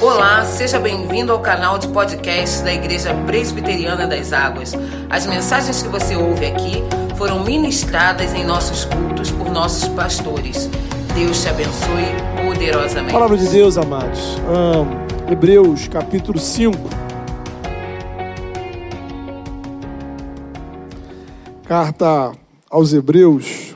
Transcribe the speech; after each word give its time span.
Olá, 0.00 0.44
seja 0.44 0.78
bem-vindo 0.78 1.32
ao 1.32 1.40
canal 1.40 1.76
de 1.76 1.88
podcast 1.88 2.62
da 2.62 2.72
Igreja 2.72 3.12
Presbiteriana 3.26 4.06
das 4.06 4.32
Águas. 4.32 4.72
As 5.10 5.26
mensagens 5.26 5.82
que 5.82 5.88
você 5.88 6.14
ouve 6.14 6.46
aqui 6.46 6.84
foram 7.16 7.42
ministradas 7.42 8.32
em 8.32 8.44
nossos 8.44 8.84
cultos 8.84 9.32
por 9.32 9.50
nossos 9.50 9.88
pastores. 9.88 10.70
Deus 11.16 11.42
te 11.42 11.48
abençoe 11.48 12.04
poderosamente. 12.46 13.12
Palavra 13.12 13.36
de 13.36 13.48
Deus, 13.48 13.76
amados. 13.76 14.38
Ah, 14.46 15.32
Hebreus 15.32 15.88
capítulo 15.88 16.38
5. 16.38 16.78
Carta 21.64 22.30
aos 22.70 22.92
Hebreus. 22.92 23.67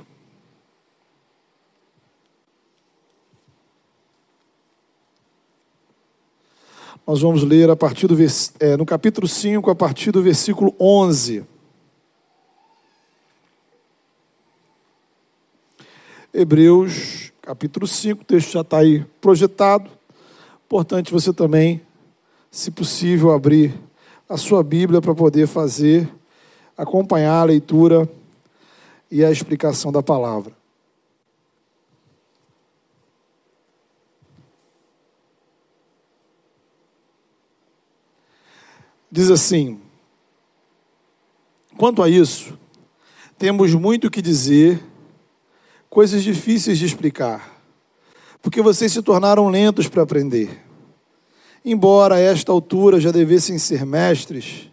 Nós 7.12 7.20
vamos 7.20 7.44
ler 7.44 7.68
a 7.68 7.76
partir 7.76 8.06
do 8.06 8.16
é, 8.58 8.74
no 8.74 8.86
capítulo 8.86 9.28
5, 9.28 9.70
a 9.70 9.74
partir 9.74 10.10
do 10.10 10.22
versículo 10.22 10.74
11. 10.80 11.44
Hebreus, 16.32 17.30
capítulo 17.42 17.86
5, 17.86 18.22
o 18.22 18.24
texto 18.24 18.52
já 18.52 18.62
está 18.62 18.78
aí 18.78 19.04
projetado. 19.20 19.90
Importante 20.64 21.12
você 21.12 21.34
também, 21.34 21.82
se 22.50 22.70
possível, 22.70 23.30
abrir 23.30 23.74
a 24.26 24.38
sua 24.38 24.62
Bíblia 24.62 25.02
para 25.02 25.14
poder 25.14 25.46
fazer, 25.46 26.08
acompanhar 26.78 27.42
a 27.42 27.44
leitura 27.44 28.08
e 29.10 29.22
a 29.22 29.30
explicação 29.30 29.92
da 29.92 30.02
palavra. 30.02 30.61
Diz 39.14 39.30
assim: 39.30 39.78
quanto 41.76 42.02
a 42.02 42.08
isso, 42.08 42.58
temos 43.36 43.74
muito 43.74 44.10
que 44.10 44.22
dizer, 44.22 44.82
coisas 45.90 46.22
difíceis 46.22 46.78
de 46.78 46.86
explicar, 46.86 47.62
porque 48.40 48.62
vocês 48.62 48.90
se 48.90 49.02
tornaram 49.02 49.50
lentos 49.50 49.86
para 49.86 50.02
aprender. 50.02 50.64
Embora 51.62 52.14
a 52.14 52.18
esta 52.20 52.52
altura 52.52 52.98
já 52.98 53.10
devessem 53.10 53.58
ser 53.58 53.84
mestres, 53.84 54.70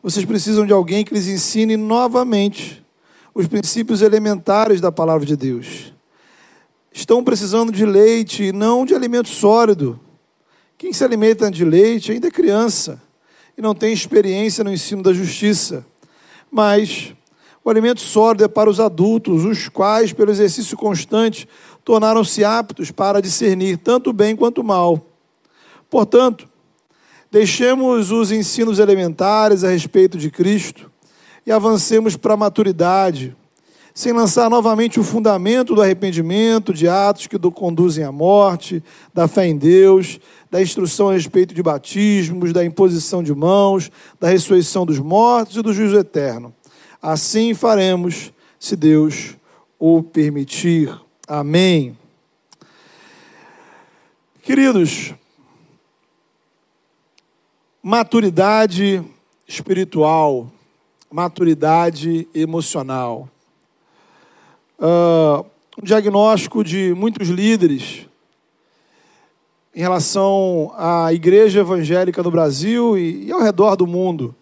vocês 0.00 0.24
precisam 0.24 0.64
de 0.64 0.72
alguém 0.72 1.04
que 1.04 1.12
lhes 1.12 1.26
ensine 1.26 1.76
novamente 1.76 2.80
os 3.34 3.48
princípios 3.48 4.02
elementares 4.02 4.80
da 4.80 4.92
palavra 4.92 5.26
de 5.26 5.34
Deus. 5.34 5.92
Estão 6.92 7.24
precisando 7.24 7.72
de 7.72 7.84
leite 7.84 8.44
e 8.44 8.52
não 8.52 8.86
de 8.86 8.94
alimento 8.94 9.28
sólido. 9.28 9.98
Quem 10.78 10.92
se 10.92 11.02
alimenta 11.02 11.50
de 11.50 11.64
leite 11.64 12.12
ainda 12.12 12.28
é 12.28 12.30
criança 12.30 13.02
e 13.56 13.62
não 13.62 13.74
tem 13.74 13.92
experiência 13.92 14.64
no 14.64 14.72
ensino 14.72 15.02
da 15.02 15.12
justiça. 15.12 15.84
Mas 16.50 17.14
o 17.64 17.70
alimento 17.70 18.00
sólido 18.00 18.44
é 18.44 18.48
para 18.48 18.68
os 18.68 18.78
adultos, 18.78 19.44
os 19.44 19.68
quais, 19.68 20.12
pelo 20.12 20.30
exercício 20.30 20.76
constante, 20.76 21.48
tornaram-se 21.84 22.44
aptos 22.44 22.90
para 22.90 23.22
discernir 23.22 23.78
tanto 23.78 24.10
o 24.10 24.12
bem 24.12 24.36
quanto 24.36 24.60
o 24.60 24.64
mal. 24.64 25.04
Portanto, 25.88 26.48
deixemos 27.30 28.10
os 28.10 28.30
ensinos 28.30 28.78
elementares 28.78 29.64
a 29.64 29.70
respeito 29.70 30.18
de 30.18 30.30
Cristo 30.30 30.90
e 31.46 31.52
avancemos 31.52 32.16
para 32.16 32.34
a 32.34 32.36
maturidade 32.36 33.36
sem 33.96 34.12
lançar 34.12 34.50
novamente 34.50 34.98
o 34.98 35.04
fundamento 35.04 35.72
do 35.72 35.80
arrependimento, 35.80 36.74
de 36.74 36.88
atos 36.88 37.28
que 37.28 37.38
conduzem 37.38 38.02
à 38.04 38.10
morte, 38.10 38.82
da 39.14 39.28
fé 39.28 39.46
em 39.46 39.56
Deus, 39.56 40.18
da 40.50 40.60
instrução 40.60 41.10
a 41.10 41.12
respeito 41.12 41.54
de 41.54 41.62
batismos, 41.62 42.52
da 42.52 42.64
imposição 42.64 43.22
de 43.22 43.32
mãos, 43.32 43.92
da 44.18 44.28
ressurreição 44.28 44.84
dos 44.84 44.98
mortos 44.98 45.56
e 45.56 45.62
do 45.62 45.72
juízo 45.72 45.96
eterno. 45.96 46.52
Assim 47.00 47.54
faremos, 47.54 48.32
se 48.58 48.74
Deus 48.74 49.36
o 49.78 50.02
permitir. 50.02 50.92
Amém. 51.28 51.96
Queridos, 54.42 55.14
maturidade 57.80 59.04
espiritual, 59.46 60.50
maturidade 61.12 62.26
emocional 62.34 63.28
uh, 64.78 65.44
um 65.80 65.84
diagnóstico 65.84 66.62
de 66.64 66.94
muitos 66.94 67.28
líderes 67.28 68.06
em 69.74 69.80
relação 69.80 70.72
à 70.76 71.12
igreja 71.12 71.60
evangélica 71.60 72.22
no 72.22 72.30
Brasil 72.30 72.96
e, 72.96 73.26
e 73.26 73.32
ao 73.32 73.40
redor 73.40 73.74
do 73.76 73.86
mundo. 73.86 74.34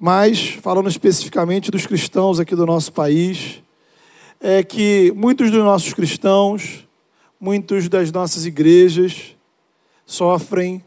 Mas, 0.00 0.48
falando 0.48 0.88
especificamente 0.88 1.70
dos 1.70 1.86
cristãos 1.86 2.40
aqui 2.40 2.56
do 2.56 2.66
nosso 2.66 2.92
país, 2.92 3.62
é 4.40 4.62
que 4.62 5.12
muitos 5.14 5.50
dos 5.50 5.62
nossos 5.62 5.94
cristãos, 5.94 6.88
muitos 7.38 7.88
das 7.88 8.10
nossas 8.10 8.44
igrejas, 8.44 9.36
sofrem 10.04 10.84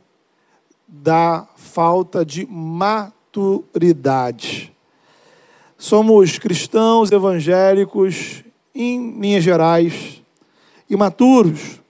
da 0.85 1.47
falta 1.55 2.25
de 2.25 2.45
maturidade. 2.47 3.65
Somos 5.77 6.39
cristãos 6.39 7.11
evangélicos, 7.11 8.43
em 8.73 9.19
linhas 9.19 9.43
gerais, 9.43 10.21
imaturos. 10.89 11.81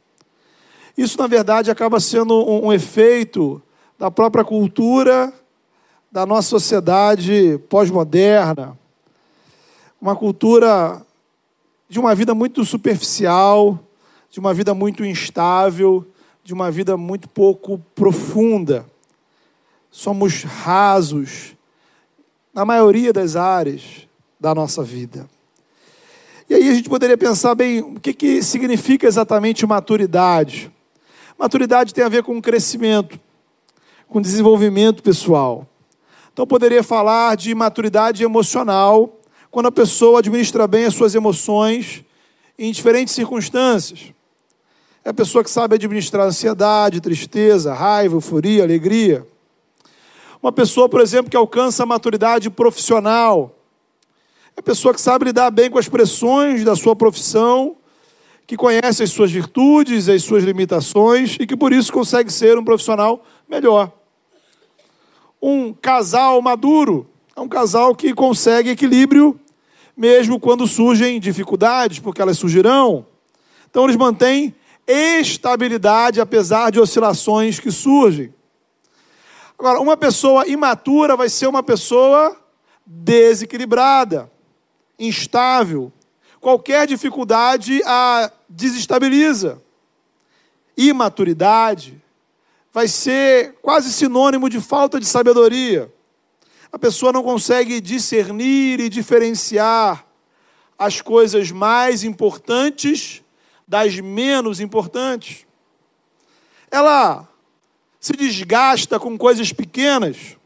Isso, 0.97 1.17
na 1.19 1.27
verdade, 1.27 1.69
acaba 1.69 1.99
sendo 1.99 2.33
um, 2.33 2.67
um 2.67 2.73
efeito 2.73 3.61
da 3.97 4.09
própria 4.09 4.43
cultura 4.43 5.33
da 6.11 6.25
nossa 6.25 6.47
sociedade 6.47 7.59
pós-moderna. 7.69 8.77
Uma 9.99 10.15
cultura 10.15 11.05
de 11.89 11.99
uma 11.99 12.15
vida 12.15 12.33
muito 12.33 12.63
superficial, 12.63 13.79
de 14.29 14.39
uma 14.39 14.53
vida 14.53 14.73
muito 14.73 15.03
instável, 15.03 16.05
de 16.43 16.53
uma 16.53 16.71
vida 16.71 16.95
muito 16.95 17.27
pouco 17.27 17.79
profunda. 17.93 18.85
Somos 19.91 20.43
rasos, 20.43 21.54
na 22.55 22.63
maioria 22.63 23.11
das 23.11 23.35
áreas 23.35 24.07
da 24.39 24.55
nossa 24.55 24.81
vida. 24.81 25.29
E 26.49 26.53
aí 26.53 26.69
a 26.69 26.73
gente 26.73 26.87
poderia 26.87 27.17
pensar 27.17 27.53
bem, 27.53 27.81
o 27.81 27.99
que, 27.99 28.13
que 28.13 28.41
significa 28.41 29.05
exatamente 29.05 29.65
maturidade? 29.65 30.71
Maturidade 31.37 31.93
tem 31.93 32.05
a 32.05 32.09
ver 32.09 32.23
com 32.23 32.41
crescimento, 32.41 33.19
com 34.07 34.21
desenvolvimento 34.21 35.03
pessoal. 35.03 35.67
Então 36.31 36.47
poderia 36.47 36.81
falar 36.81 37.35
de 37.35 37.53
maturidade 37.53 38.23
emocional, 38.23 39.19
quando 39.51 39.65
a 39.65 39.71
pessoa 39.71 40.19
administra 40.19 40.65
bem 40.65 40.85
as 40.85 40.93
suas 40.93 41.13
emoções 41.13 42.05
em 42.57 42.71
diferentes 42.71 43.13
circunstâncias. 43.13 44.13
É 45.03 45.09
a 45.09 45.13
pessoa 45.13 45.43
que 45.43 45.49
sabe 45.49 45.75
administrar 45.75 46.25
ansiedade, 46.25 47.01
tristeza, 47.01 47.73
raiva, 47.73 48.15
euforia, 48.15 48.63
alegria. 48.63 49.27
Uma 50.45 50.51
pessoa, 50.51 50.87
por 50.87 51.01
exemplo, 51.01 51.31
que 51.31 51.35
alcança 51.35 51.81
a 51.81 51.85
maturidade 51.87 52.51
profissional. 52.51 53.57
É 54.55 54.59
a 54.59 54.61
pessoa 54.61 54.93
que 54.93 55.01
sabe 55.01 55.25
lidar 55.25 55.49
bem 55.49 55.71
com 55.71 55.79
as 55.79 55.89
pressões 55.89 56.63
da 56.63 56.75
sua 56.75 56.95
profissão, 56.95 57.77
que 58.45 58.55
conhece 58.55 59.01
as 59.01 59.09
suas 59.09 59.31
virtudes, 59.31 60.07
as 60.07 60.21
suas 60.21 60.43
limitações 60.43 61.35
e 61.39 61.47
que 61.47 61.57
por 61.57 61.73
isso 61.73 61.91
consegue 61.91 62.31
ser 62.31 62.59
um 62.59 62.63
profissional 62.63 63.25
melhor. 63.49 63.91
Um 65.41 65.73
casal 65.73 66.39
maduro 66.43 67.09
é 67.35 67.41
um 67.41 67.49
casal 67.49 67.95
que 67.95 68.13
consegue 68.13 68.69
equilíbrio 68.69 69.39
mesmo 69.97 70.39
quando 70.39 70.67
surgem 70.67 71.19
dificuldades, 71.19 71.97
porque 71.97 72.21
elas 72.21 72.37
surgirão. 72.37 73.07
Então 73.67 73.85
eles 73.85 73.95
mantêm 73.95 74.53
estabilidade 74.85 76.21
apesar 76.21 76.71
de 76.71 76.79
oscilações 76.79 77.59
que 77.59 77.71
surgem. 77.71 78.34
Agora, 79.57 79.79
uma 79.79 79.95
pessoa 79.95 80.47
imatura 80.47 81.15
vai 81.15 81.29
ser 81.29 81.47
uma 81.47 81.63
pessoa 81.63 82.37
desequilibrada, 82.85 84.29
instável. 84.99 85.91
Qualquer 86.39 86.85
dificuldade 86.85 87.81
a 87.85 88.31
desestabiliza. 88.49 89.61
Imaturidade 90.77 92.01
vai 92.71 92.87
ser 92.87 93.55
quase 93.61 93.91
sinônimo 93.91 94.49
de 94.49 94.59
falta 94.59 94.99
de 94.99 95.05
sabedoria. 95.05 95.91
A 96.71 96.77
pessoa 96.77 97.13
não 97.13 97.23
consegue 97.23 97.79
discernir 97.79 98.81
e 98.81 98.89
diferenciar 98.89 100.05
as 100.77 100.99
coisas 100.99 101.49
mais 101.51 102.03
importantes 102.03 103.23
das 103.65 103.97
menos 103.99 104.59
importantes. 104.59 105.47
Ela 106.69 107.27
se 108.05 108.13
desgasta 108.13 108.99
com 108.99 109.17
coisas 109.17 109.51
pequenas 109.51 110.37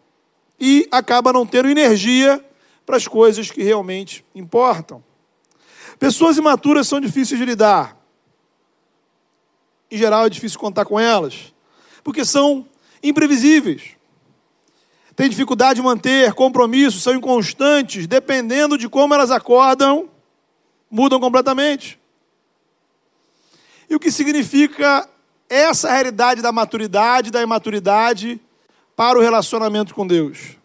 e 0.57 0.88
acaba 0.89 1.33
não 1.33 1.45
tendo 1.45 1.67
energia 1.67 2.41
para 2.85 2.95
as 2.95 3.06
coisas 3.06 3.51
que 3.51 3.61
realmente 3.61 4.23
importam. 4.33 5.03
Pessoas 6.00 6.38
imaturas 6.38 6.88
são 6.88 7.01
difíceis 7.01 7.38
de 7.38 7.45
lidar. 7.45 7.97
em 9.91 9.97
geral, 9.97 10.25
é 10.25 10.29
difícil 10.29 10.57
contar 10.57 10.85
com 10.85 10.97
elas, 10.97 11.53
porque 12.01 12.23
são 12.23 12.65
imprevisíveis. 13.03 13.97
Tem 15.13 15.27
dificuldade 15.27 15.81
de 15.81 15.85
manter 15.85 16.33
compromissos, 16.33 17.03
são 17.03 17.13
inconstantes, 17.13 18.07
dependendo 18.07 18.77
de 18.77 18.88
como 18.88 19.13
elas 19.13 19.31
acordam, 19.31 20.09
mudam 20.89 21.19
completamente. 21.19 22.00
E 23.89 23.95
o 23.95 24.00
que 24.00 24.12
significa 24.12 25.09
essa 25.50 25.92
realidade 25.92 26.42
da 26.42 26.51
maturidade 26.51 27.30
e 27.30 27.31
da 27.31 27.42
imaturidade 27.42 28.40
para 28.96 29.18
o 29.18 29.22
relacionamento 29.22 29.96
com 29.96 30.06
Deus? 30.06 30.57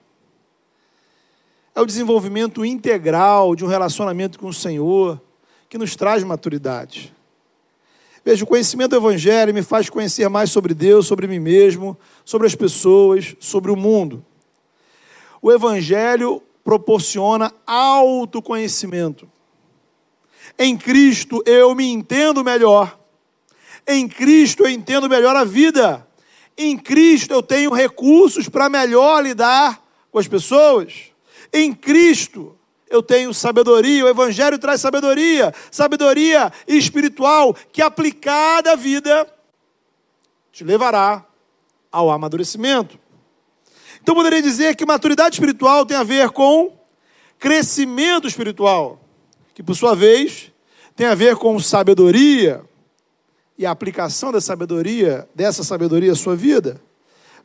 É 1.75 1.81
o 1.81 1.87
desenvolvimento 1.87 2.65
integral 2.65 3.57
de 3.57 3.65
um 3.65 3.69
relacionamento 3.69 4.39
com 4.39 4.47
o 4.47 4.55
Senhor 4.55 5.21
que 5.69 5.79
nos 5.79 5.97
traz 5.97 6.23
maturidade. 6.23 7.13
Veja, 8.25 8.45
o 8.45 8.47
conhecimento 8.47 8.91
do 8.91 8.97
Evangelho 8.97 9.53
me 9.53 9.63
faz 9.63 9.91
conhecer 9.91 10.29
mais 10.29 10.51
sobre 10.51 10.73
Deus, 10.73 11.07
sobre 11.07 11.27
mim 11.27 11.41
mesmo, 11.41 11.99
sobre 12.25 12.47
as 12.47 12.55
pessoas, 12.55 13.35
sobre 13.41 13.71
o 13.71 13.77
mundo. 13.77 14.25
O 15.43 15.53
Evangelho 15.53 16.43
proporciona 16.63 17.53
autoconhecimento. 17.67 19.29
Em 20.59 20.77
Cristo 20.77 21.43
eu 21.45 21.75
me 21.75 21.87
entendo 21.87 22.45
melhor. 22.45 22.99
Em 23.87 24.09
Cristo 24.09 24.65
eu 24.65 24.71
entendo 24.71 25.09
melhor 25.09 25.37
a 25.37 25.45
vida. 25.45 26.07
Em 26.57 26.77
Cristo 26.77 27.33
eu 27.33 27.43
tenho 27.43 27.73
recursos 27.73 28.49
para 28.49 28.69
melhor 28.69 29.23
lidar 29.23 29.83
com 30.11 30.19
as 30.19 30.29
pessoas. 30.29 30.95
Em 31.53 31.73
Cristo 31.73 32.57
eu 32.89 33.03
tenho 33.03 33.35
sabedoria, 33.35 34.05
o 34.05 34.09
Evangelho 34.09 34.59
traz 34.59 34.81
sabedoria, 34.81 35.53
sabedoria 35.71 36.53
espiritual 36.67 37.55
que 37.73 37.83
aplicada 37.83 38.73
à 38.73 38.77
vida 38.77 39.27
te 40.53 40.63
levará 40.63 41.27
ao 41.91 42.11
amadurecimento. 42.11 42.99
Então 44.01 44.15
poderia 44.15 44.41
dizer 44.41 44.77
que 44.77 44.87
maturidade 44.87 45.35
espiritual 45.35 45.85
tem 45.85 45.97
a 45.97 46.05
ver 46.05 46.31
com 46.31 46.79
crescimento 47.39 48.29
espiritual, 48.29 49.01
que 49.55 49.63
por 49.63 49.75
sua 49.75 49.95
vez 49.97 50.53
tem 50.95 51.07
a 51.07 51.15
ver 51.15 51.37
com 51.37 51.59
sabedoria 51.59 52.63
e 53.57 53.65
a 53.65 53.71
aplicação 53.71 54.33
da 54.33 54.41
sabedoria, 54.41 55.29
dessa 55.35 55.63
sabedoria 55.63 56.13
à 56.13 56.17
sua 56.17 56.35
vida. 56.35 56.81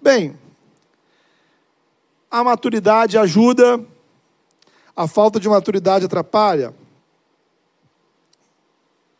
Bem, 0.02 0.38
a 2.32 2.44
maturidade 2.44 3.18
ajuda 3.18 3.84
a 4.96 5.08
falta 5.08 5.40
de 5.40 5.48
maturidade 5.48 6.06
atrapalha 6.06 6.74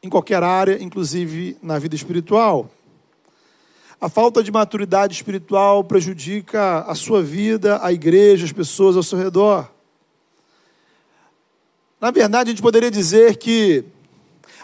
em 0.02 0.10
qualquer 0.10 0.44
área, 0.44 0.82
inclusive 0.82 1.58
na 1.62 1.78
vida 1.78 1.96
espiritual. 1.96 2.70
A 4.02 4.08
falta 4.08 4.42
de 4.42 4.52
maturidade 4.52 5.14
espiritual 5.14 5.84
prejudica 5.84 6.80
a 6.82 6.96
sua 6.96 7.22
vida, 7.22 7.80
a 7.84 7.92
igreja, 7.92 8.46
as 8.46 8.52
pessoas 8.52 8.96
ao 8.96 9.04
seu 9.04 9.18
redor. 9.18 9.70
Na 12.00 12.12
verdade, 12.12 12.50
a 12.50 12.54
gente 12.54 12.62
poderia 12.62 12.90
dizer 12.90 13.36
que 13.36 13.84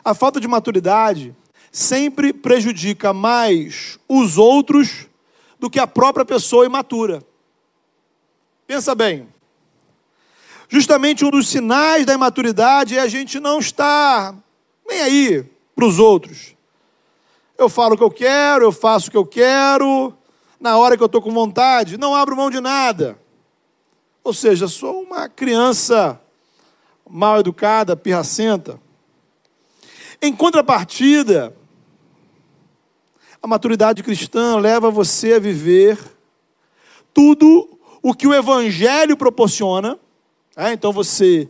a 0.04 0.14
falta 0.14 0.40
de 0.40 0.48
maturidade 0.48 1.36
sempre 1.76 2.32
prejudica 2.32 3.12
mais 3.12 4.00
os 4.08 4.38
outros 4.38 5.08
do 5.60 5.70
que 5.70 5.78
a 5.78 5.86
própria 5.86 6.24
pessoa 6.24 6.66
imatura. 6.66 7.22
Pensa 8.66 8.96
bem. 8.96 9.28
Justamente 10.70 11.26
um 11.26 11.30
dos 11.30 11.50
sinais 11.50 12.06
da 12.06 12.14
imaturidade 12.14 12.98
é 12.98 13.02
a 13.02 13.10
gente 13.10 13.42
não 13.42 13.60
estar 13.60 14.34
nem 14.88 15.02
aí 15.02 15.46
para 15.76 15.86
os 15.86 16.00
outros. 16.00 16.56
Eu 17.58 17.68
falo 17.68 17.96
o 17.96 17.98
que 17.98 18.04
eu 18.04 18.12
quero, 18.12 18.64
eu 18.64 18.72
faço 18.72 19.10
o 19.10 19.12
que 19.12 19.18
eu 19.18 19.26
quero, 19.26 20.14
na 20.58 20.78
hora 20.78 20.96
que 20.96 21.04
eu 21.04 21.08
estou 21.08 21.22
com 21.22 21.32
vontade, 21.34 21.98
não 21.98 22.16
abro 22.16 22.38
mão 22.38 22.50
de 22.50 22.62
nada. 22.62 23.20
Ou 24.24 24.34
seja, 24.34 24.70
sou 24.70 25.02
uma 25.02 25.28
criança 25.28 26.22
mal 27.10 27.42
educada, 27.42 27.98
pirracenta. 27.98 28.80
Em 30.22 30.34
contrapartida, 30.34 31.54
a 33.46 33.48
maturidade 33.48 34.02
cristã 34.02 34.58
leva 34.58 34.90
você 34.90 35.34
a 35.34 35.40
viver 35.40 36.00
tudo 37.14 37.80
o 38.02 38.14
que 38.14 38.28
o 38.28 38.34
Evangelho 38.34 39.16
proporciona 39.16 40.00
é, 40.56 40.72
então 40.72 40.94
você 40.94 41.50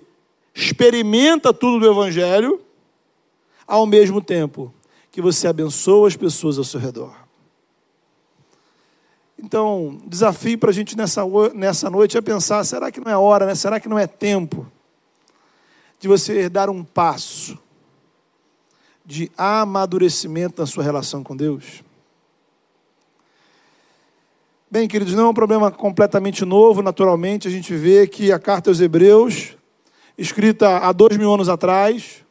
experimenta 0.54 1.54
tudo 1.54 1.80
do 1.80 1.92
Evangelho, 1.92 2.60
ao 3.68 3.86
mesmo 3.86 4.20
tempo 4.20 4.74
que 5.12 5.22
você 5.22 5.48
abençoa 5.48 6.08
as 6.08 6.16
pessoas 6.16 6.58
ao 6.58 6.64
seu 6.64 6.80
redor. 6.80 7.16
Então, 9.38 10.02
desafio 10.08 10.58
para 10.58 10.72
a 10.72 10.74
gente 10.74 10.98
nessa, 10.98 11.22
nessa 11.54 11.90
noite 11.90 12.18
é 12.18 12.22
pensar: 12.22 12.64
será 12.64 12.92
que 12.92 13.00
não 13.00 13.12
é 13.12 13.18
hora, 13.18 13.46
né? 13.46 13.54
será 13.54 13.80
que 13.80 13.88
não 13.88 14.00
é 14.00 14.08
tempo 14.08 14.66
de 16.00 16.08
você 16.08 16.50
dar 16.50 16.70
um 16.70 16.84
passo 16.84 17.58
de 19.06 19.32
amadurecimento 19.38 20.60
na 20.60 20.66
sua 20.66 20.84
relação 20.84 21.24
com 21.24 21.38
Deus? 21.38 21.85
Bem, 24.76 24.90
queridos, 24.90 25.14
não 25.14 25.28
é 25.28 25.30
um 25.30 25.34
problema 25.34 25.72
completamente 25.72 26.44
novo, 26.44 26.82
naturalmente. 26.82 27.48
A 27.48 27.52
gente 27.52 27.74
vê 27.74 28.06
que 28.06 28.30
a 28.30 28.38
carta 28.38 28.70
aos 28.70 28.82
Hebreus, 28.82 29.56
escrita 30.18 30.80
há 30.80 30.92
dois 30.92 31.16
mil 31.16 31.34
anos 31.34 31.48
atrás, 31.48 32.26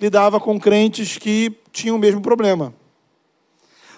lidava 0.00 0.40
com 0.40 0.58
crentes 0.58 1.16
que 1.16 1.56
tinham 1.70 1.94
o 1.94 1.98
mesmo 2.00 2.20
problema. 2.20 2.74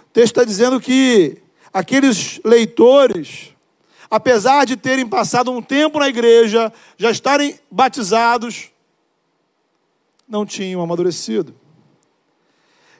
O 0.03 0.11
texto 0.13 0.37
está 0.37 0.45
dizendo 0.45 0.79
que 0.79 1.39
aqueles 1.73 2.43
leitores, 2.45 3.55
apesar 4.11 4.67
de 4.67 4.77
terem 4.77 5.09
passado 5.09 5.51
um 5.51 5.63
tempo 5.63 5.99
na 5.99 6.11
igreja, 6.11 6.71
já 6.99 7.11
estarem 7.11 7.59
batizados, 7.71 8.71
não 10.29 10.45
tinham 10.45 10.83
amadurecido. 10.83 11.55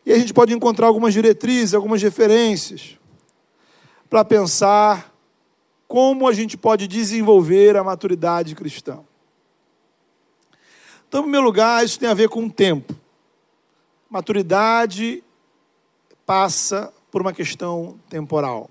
E 0.07 0.15
a 0.15 0.19
gente 0.19 0.33
pode 0.33 0.55
encontrar 0.55 0.87
algumas 0.87 1.13
diretrizes, 1.13 1.75
algumas 1.75 2.03
referências 2.03 3.02
para 4.13 4.27
pensar 4.27 5.11
como 5.89 6.29
a 6.29 6.35
gente 6.35 6.55
pode 6.55 6.87
desenvolver 6.87 7.79
a 7.79 7.83
maturidade 7.83 8.55
cristã. 8.55 8.99
Então, 11.09 11.21
em 11.21 11.23
primeiro 11.23 11.47
lugar, 11.47 11.83
isso 11.83 11.99
tem 11.99 12.11
a 12.11 12.13
ver 12.15 12.29
com 12.29 12.45
o 12.45 12.53
tempo. 12.53 12.95
Maturidade 14.11 15.25
passa 16.27 16.93
por 17.11 17.23
uma 17.23 17.33
questão 17.33 17.99
temporal. 18.11 18.69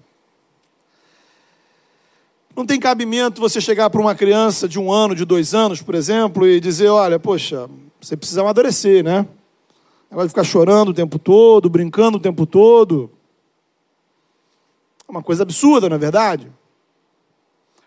Não 2.56 2.64
tem 2.64 2.80
cabimento 2.80 3.42
você 3.42 3.60
chegar 3.60 3.90
para 3.90 4.00
uma 4.00 4.14
criança 4.14 4.70
de 4.70 4.80
um 4.80 4.92
ano, 4.92 5.16
de 5.16 5.26
dois 5.26 5.56
anos, 5.56 5.82
por 5.82 5.96
exemplo, 5.96 6.48
e 6.48 6.60
dizer: 6.60 6.90
olha, 6.90 7.18
poxa, 7.18 7.68
você 8.00 8.16
precisa 8.16 8.42
amadurecer, 8.42 9.04
né? 9.04 9.26
Ela 10.12 10.20
vai 10.20 10.30
ficar 10.30 10.44
chorando 10.44 10.90
o 10.90 10.94
tempo 10.94 11.18
todo, 11.18 11.68
brincando 11.68 12.20
o 12.20 12.22
tempo 12.22 12.46
todo. 12.46 13.10
Uma 15.12 15.22
coisa 15.22 15.44
absurda, 15.44 15.90
não 15.90 15.98
é 15.98 16.00
verdade? 16.00 16.50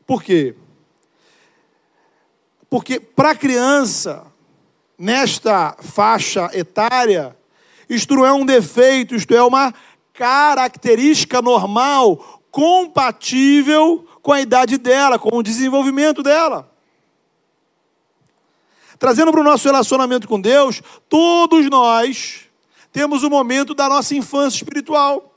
Por 0.06 0.22
quê? 0.22 0.54
Porque 2.68 3.00
para 3.00 3.30
a 3.30 3.34
criança, 3.34 4.26
nesta 4.98 5.74
faixa 5.80 6.50
etária, 6.52 7.34
isto 7.88 8.14
não 8.14 8.26
é 8.26 8.32
um 8.34 8.44
defeito, 8.44 9.14
isto 9.14 9.34
é 9.34 9.42
uma 9.42 9.72
característica 10.12 11.40
normal, 11.40 12.42
compatível 12.50 14.06
com 14.20 14.30
a 14.30 14.42
idade 14.42 14.76
dela, 14.76 15.18
com 15.18 15.34
o 15.34 15.42
desenvolvimento 15.42 16.22
dela. 16.22 16.70
Trazendo 18.98 19.32
para 19.32 19.40
o 19.40 19.44
nosso 19.44 19.66
relacionamento 19.66 20.28
com 20.28 20.38
Deus, 20.38 20.82
todos 21.08 21.70
nós 21.70 22.42
temos 22.92 23.22
o 23.22 23.28
um 23.28 23.30
momento 23.30 23.72
da 23.72 23.88
nossa 23.88 24.14
infância 24.14 24.58
espiritual. 24.58 25.34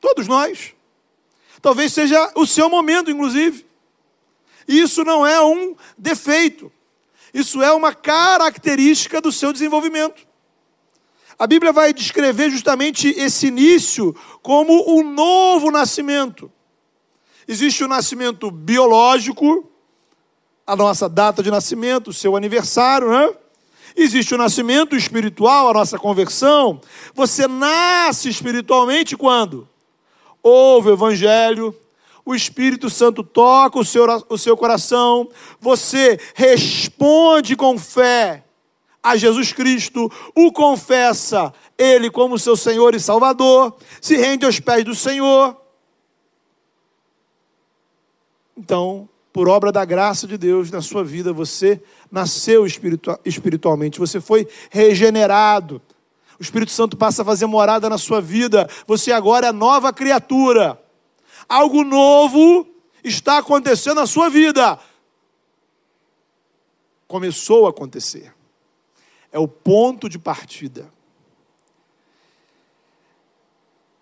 Todos 0.00 0.26
nós. 0.26 0.79
Talvez 1.62 1.92
seja 1.92 2.32
o 2.36 2.46
seu 2.46 2.68
momento, 2.68 3.10
inclusive. 3.10 3.66
Isso 4.66 5.04
não 5.04 5.26
é 5.26 5.40
um 5.42 5.74
defeito. 5.98 6.72
Isso 7.32 7.62
é 7.62 7.72
uma 7.72 7.94
característica 7.94 9.20
do 9.20 9.30
seu 9.30 9.52
desenvolvimento. 9.52 10.26
A 11.38 11.46
Bíblia 11.46 11.72
vai 11.72 11.92
descrever 11.92 12.50
justamente 12.50 13.08
esse 13.08 13.46
início 13.46 14.14
como 14.42 14.98
um 14.98 15.12
novo 15.12 15.70
nascimento. 15.70 16.52
Existe 17.48 17.82
o 17.82 17.88
nascimento 17.88 18.50
biológico, 18.50 19.68
a 20.66 20.76
nossa 20.76 21.08
data 21.08 21.42
de 21.42 21.50
nascimento, 21.50 22.08
o 22.08 22.12
seu 22.12 22.36
aniversário, 22.36 23.10
né? 23.10 23.34
Existe 23.96 24.34
o 24.34 24.38
nascimento 24.38 24.94
espiritual, 24.94 25.68
a 25.68 25.74
nossa 25.74 25.98
conversão. 25.98 26.80
Você 27.14 27.48
nasce 27.48 28.28
espiritualmente 28.28 29.16
quando? 29.16 29.68
Ouve 30.42 30.90
o 30.90 30.92
Evangelho, 30.92 31.74
o 32.24 32.34
Espírito 32.34 32.88
Santo 32.90 33.22
toca 33.22 33.78
o 33.78 33.84
seu, 33.84 34.04
o 34.28 34.38
seu 34.38 34.56
coração, 34.56 35.28
você 35.60 36.18
responde 36.34 37.56
com 37.56 37.78
fé 37.78 38.44
a 39.02 39.16
Jesus 39.16 39.52
Cristo, 39.52 40.10
o 40.34 40.52
confessa 40.52 41.52
Ele 41.78 42.10
como 42.10 42.38
seu 42.38 42.56
Senhor 42.56 42.94
e 42.94 43.00
Salvador, 43.00 43.76
se 44.00 44.16
rende 44.16 44.44
aos 44.44 44.60
pés 44.60 44.84
do 44.84 44.94
Senhor. 44.94 45.56
Então, 48.56 49.08
por 49.32 49.48
obra 49.48 49.72
da 49.72 49.84
graça 49.84 50.26
de 50.26 50.36
Deus 50.36 50.70
na 50.70 50.82
sua 50.82 51.02
vida, 51.02 51.32
você 51.32 51.80
nasceu 52.10 52.66
espiritualmente, 53.24 53.98
você 53.98 54.20
foi 54.20 54.46
regenerado. 54.70 55.80
O 56.40 56.42
Espírito 56.42 56.72
Santo 56.72 56.96
passa 56.96 57.22
a 57.22 57.24
fazer 57.24 57.46
morada 57.46 57.88
na 57.88 57.98
sua 57.98 58.20
vida, 58.20 58.68
você 58.86 59.12
agora 59.12 59.48
é 59.48 59.52
nova 59.52 59.92
criatura. 59.92 60.82
Algo 61.48 61.84
novo 61.84 62.66
está 63.04 63.38
acontecendo 63.38 63.96
na 63.96 64.06
sua 64.06 64.30
vida. 64.30 64.78
Começou 67.06 67.66
a 67.66 67.70
acontecer 67.70 68.32
é 69.32 69.38
o 69.38 69.48
ponto 69.48 70.08
de 70.08 70.18
partida. 70.18 70.92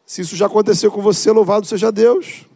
Se 0.04 0.23
isso 0.23 0.37
já 0.37 0.47
aconteceu 0.47 0.90
com 0.90 1.02
você, 1.02 1.30
louvado 1.30 1.66
seja 1.66 1.92
Deus. 1.92 2.47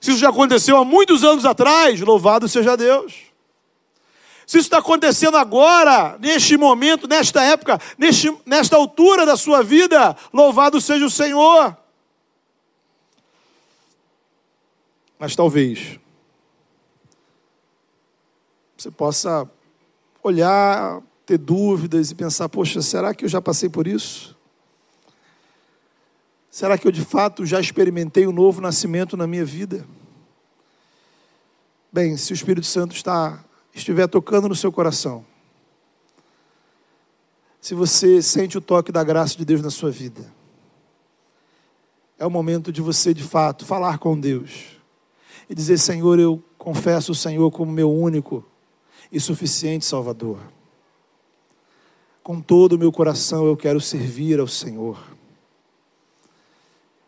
Se 0.00 0.10
isso 0.10 0.18
já 0.18 0.30
aconteceu 0.30 0.78
há 0.78 0.84
muitos 0.84 1.22
anos 1.24 1.44
atrás, 1.44 2.00
louvado 2.00 2.48
seja 2.48 2.76
Deus. 2.76 3.31
Se 4.52 4.58
isso 4.58 4.66
está 4.66 4.80
acontecendo 4.80 5.38
agora, 5.38 6.18
neste 6.18 6.58
momento, 6.58 7.08
nesta 7.08 7.42
época, 7.42 7.80
neste, 7.96 8.30
nesta 8.44 8.76
altura 8.76 9.24
da 9.24 9.34
sua 9.34 9.62
vida, 9.62 10.14
louvado 10.30 10.78
seja 10.78 11.06
o 11.06 11.10
Senhor. 11.10 11.74
Mas 15.18 15.34
talvez 15.34 15.98
você 18.76 18.90
possa 18.90 19.50
olhar, 20.22 21.00
ter 21.24 21.38
dúvidas 21.38 22.10
e 22.10 22.14
pensar: 22.14 22.46
poxa, 22.50 22.82
será 22.82 23.14
que 23.14 23.24
eu 23.24 23.30
já 23.30 23.40
passei 23.40 23.70
por 23.70 23.86
isso? 23.86 24.36
Será 26.50 26.76
que 26.76 26.86
eu 26.86 26.92
de 26.92 27.02
fato 27.02 27.46
já 27.46 27.58
experimentei 27.58 28.26
o 28.26 28.28
um 28.28 28.34
novo 28.34 28.60
nascimento 28.60 29.16
na 29.16 29.26
minha 29.26 29.46
vida? 29.46 29.86
Bem, 31.90 32.18
se 32.18 32.32
o 32.32 32.34
Espírito 32.34 32.66
Santo 32.66 32.94
está 32.94 33.42
estiver 33.74 34.06
tocando 34.06 34.48
no 34.48 34.54
seu 34.54 34.70
coração, 34.70 35.24
se 37.60 37.74
você 37.74 38.20
sente 38.20 38.58
o 38.58 38.60
toque 38.60 38.90
da 38.90 39.04
graça 39.04 39.36
de 39.36 39.44
Deus 39.44 39.62
na 39.62 39.70
sua 39.70 39.90
vida, 39.90 40.32
é 42.18 42.26
o 42.26 42.30
momento 42.30 42.72
de 42.72 42.80
você 42.80 43.14
de 43.14 43.22
fato 43.22 43.64
falar 43.64 43.98
com 43.98 44.18
Deus 44.18 44.76
e 45.48 45.54
dizer: 45.54 45.78
Senhor, 45.78 46.18
eu 46.18 46.42
confesso 46.58 47.12
o 47.12 47.14
Senhor 47.14 47.50
como 47.50 47.70
meu 47.70 47.92
único 47.92 48.44
e 49.10 49.20
suficiente 49.20 49.84
Salvador. 49.84 50.38
Com 52.22 52.40
todo 52.40 52.74
o 52.74 52.78
meu 52.78 52.92
coração 52.92 53.46
eu 53.46 53.56
quero 53.56 53.80
servir 53.80 54.38
ao 54.38 54.46
Senhor. 54.46 54.98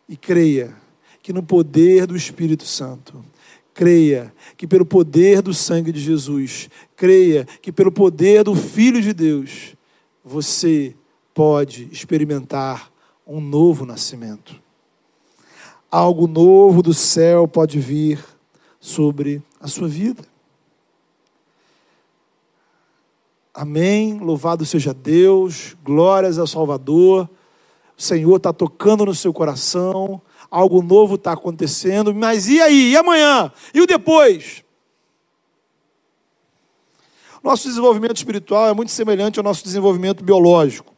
E 0.07 0.15
creia 0.15 0.75
que 1.21 1.33
no 1.33 1.41
poder 1.41 2.05
do 2.05 2.15
Espírito 2.15 2.65
Santo, 2.65 3.25
creia 3.75 4.33
que 4.55 4.65
pelo 4.65 4.85
poder 4.85 5.41
do 5.41 5.53
sangue 5.53 5.91
de 5.91 5.99
Jesus, 5.99 6.69
creia 6.95 7.45
que 7.61 7.73
pelo 7.73 7.91
poder 7.91 8.45
do 8.45 8.55
Filho 8.55 9.01
de 9.01 9.13
Deus, 9.13 9.75
você 10.23 10.95
pode 11.33 11.89
experimentar 11.91 12.89
um 13.27 13.41
novo 13.41 13.85
nascimento. 13.85 14.55
Algo 15.91 16.25
novo 16.25 16.81
do 16.81 16.93
céu 16.93 17.47
pode 17.47 17.77
vir 17.79 18.23
sobre 18.79 19.43
a 19.59 19.67
sua 19.67 19.89
vida. 19.89 20.23
Amém. 23.53 24.19
Louvado 24.19 24.65
seja 24.65 24.93
Deus. 24.93 25.75
Glórias 25.83 26.39
ao 26.39 26.47
Salvador. 26.47 27.29
O 27.97 28.01
Senhor 28.01 28.37
está 28.37 28.53
tocando 28.53 29.05
no 29.05 29.15
seu 29.15 29.33
coração. 29.33 30.21
Algo 30.49 30.81
novo 30.81 31.15
está 31.15 31.33
acontecendo. 31.33 32.13
Mas 32.13 32.47
e 32.47 32.61
aí? 32.61 32.91
E 32.91 32.97
amanhã? 32.97 33.51
E 33.73 33.81
o 33.81 33.87
depois? 33.87 34.63
Nosso 37.43 37.67
desenvolvimento 37.67 38.17
espiritual 38.17 38.69
é 38.69 38.73
muito 38.73 38.91
semelhante 38.91 39.37
ao 39.37 39.43
nosso 39.43 39.63
desenvolvimento 39.63 40.23
biológico. 40.23 40.95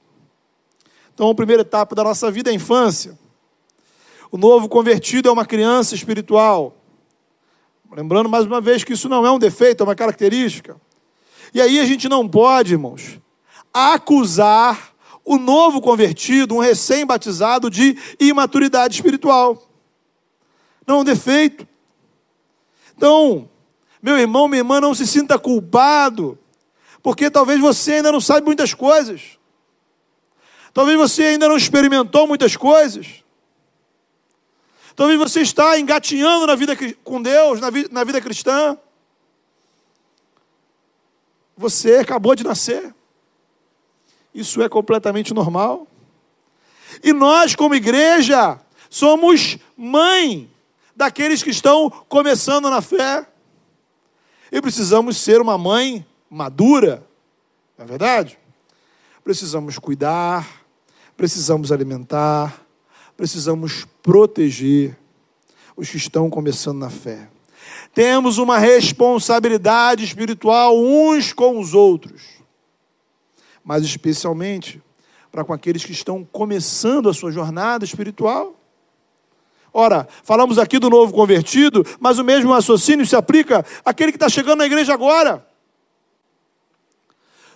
Então, 1.13 1.29
a 1.29 1.35
primeira 1.35 1.61
etapa 1.61 1.93
da 1.93 2.03
nossa 2.03 2.31
vida 2.31 2.49
é 2.49 2.53
a 2.53 2.55
infância. 2.55 3.17
O 4.31 4.37
novo 4.37 4.69
convertido 4.69 5.27
é 5.27 5.31
uma 5.31 5.45
criança 5.45 5.95
espiritual. 5.95 6.75
Lembrando 7.91 8.29
mais 8.29 8.45
uma 8.45 8.61
vez 8.61 8.83
que 8.83 8.93
isso 8.93 9.09
não 9.09 9.25
é 9.25 9.31
um 9.31 9.39
defeito, 9.39 9.81
é 9.81 9.83
uma 9.83 9.95
característica. 9.95 10.79
E 11.53 11.61
aí 11.61 11.79
a 11.79 11.85
gente 11.85 12.07
não 12.07 12.27
pode, 12.27 12.73
irmãos, 12.73 13.19
acusar 13.73 14.93
o 15.27 15.37
novo 15.37 15.81
convertido, 15.81 16.55
um 16.55 16.59
recém-batizado, 16.59 17.69
de 17.69 17.97
imaturidade 18.17 18.95
espiritual. 18.95 19.61
Não 20.87 20.95
é 20.95 20.99
um 20.99 21.03
defeito. 21.03 21.67
Então, 22.95 23.49
meu 24.01 24.17
irmão, 24.17 24.47
minha 24.47 24.61
irmã, 24.61 24.79
não 24.79 24.95
se 24.95 25.05
sinta 25.05 25.37
culpado, 25.37 26.39
porque 27.03 27.29
talvez 27.29 27.59
você 27.59 27.95
ainda 27.95 28.09
não 28.09 28.21
sabe 28.21 28.45
muitas 28.45 28.73
coisas. 28.73 29.37
Talvez 30.73 30.97
você 30.97 31.23
ainda 31.23 31.49
não 31.49 31.57
experimentou 31.57 32.25
muitas 32.25 32.55
coisas. 32.55 33.21
Talvez 34.95 35.19
você 35.19 35.41
está 35.41 35.77
engatinhando 35.77 36.47
na 36.47 36.55
vida 36.55 36.73
com 37.03 37.21
Deus, 37.21 37.59
na 37.59 37.69
vida, 37.69 37.89
na 37.91 38.05
vida 38.05 38.21
cristã. 38.21 38.77
Você 41.57 41.95
acabou 41.97 42.33
de 42.33 42.45
nascer. 42.45 42.95
Isso 44.37 44.61
é 44.61 44.69
completamente 44.69 45.33
normal. 45.33 45.87
E 47.03 47.11
nós, 47.11 47.55
como 47.55 47.73
igreja, 47.73 48.59
somos 48.87 49.57
mãe 49.75 50.47
daqueles 50.95 51.41
que 51.41 51.49
estão 51.49 51.89
começando 51.89 52.69
na 52.69 52.79
fé. 52.79 53.27
E 54.51 54.61
precisamos 54.61 55.17
ser 55.17 55.41
uma 55.41 55.57
mãe 55.57 56.05
madura, 56.29 57.03
não 57.75 57.85
é 57.85 57.87
verdade? 57.87 58.37
Precisamos 59.23 59.79
cuidar, 59.79 60.47
precisamos 61.17 61.71
alimentar, 61.71 62.61
precisamos 63.17 63.87
proteger 64.03 64.95
os 65.75 65.89
que 65.89 65.97
estão 65.97 66.29
começando 66.29 66.77
na 66.77 66.91
fé. 66.91 67.27
Temos 67.91 68.37
uma 68.37 68.59
responsabilidade 68.59 70.03
espiritual 70.03 70.77
uns 70.77 71.33
com 71.33 71.59
os 71.59 71.73
outros, 71.73 72.36
mas 73.67 73.83
especialmente 73.83 74.81
para 75.29 75.43
com 75.43 75.51
aqueles 75.51 75.83
que 75.83 75.91
estão 75.91 76.23
começando 76.23 77.09
a 77.09 77.13
sua 77.13 77.33
jornada 77.33 77.83
espiritual. 77.83 78.55
Ora, 79.73 80.07
falamos 80.23 80.57
aqui 80.57 80.79
do 80.79 80.89
novo 80.89 81.11
convertido, 81.11 81.85
mas 81.99 82.17
o 82.17 82.23
mesmo 82.23 82.53
raciocínio 82.53 83.05
se 83.05 83.13
aplica 83.13 83.65
àquele 83.83 84.13
que 84.13 84.15
está 84.15 84.29
chegando 84.29 84.59
na 84.59 84.65
igreja 84.65 84.93
agora. 84.93 85.45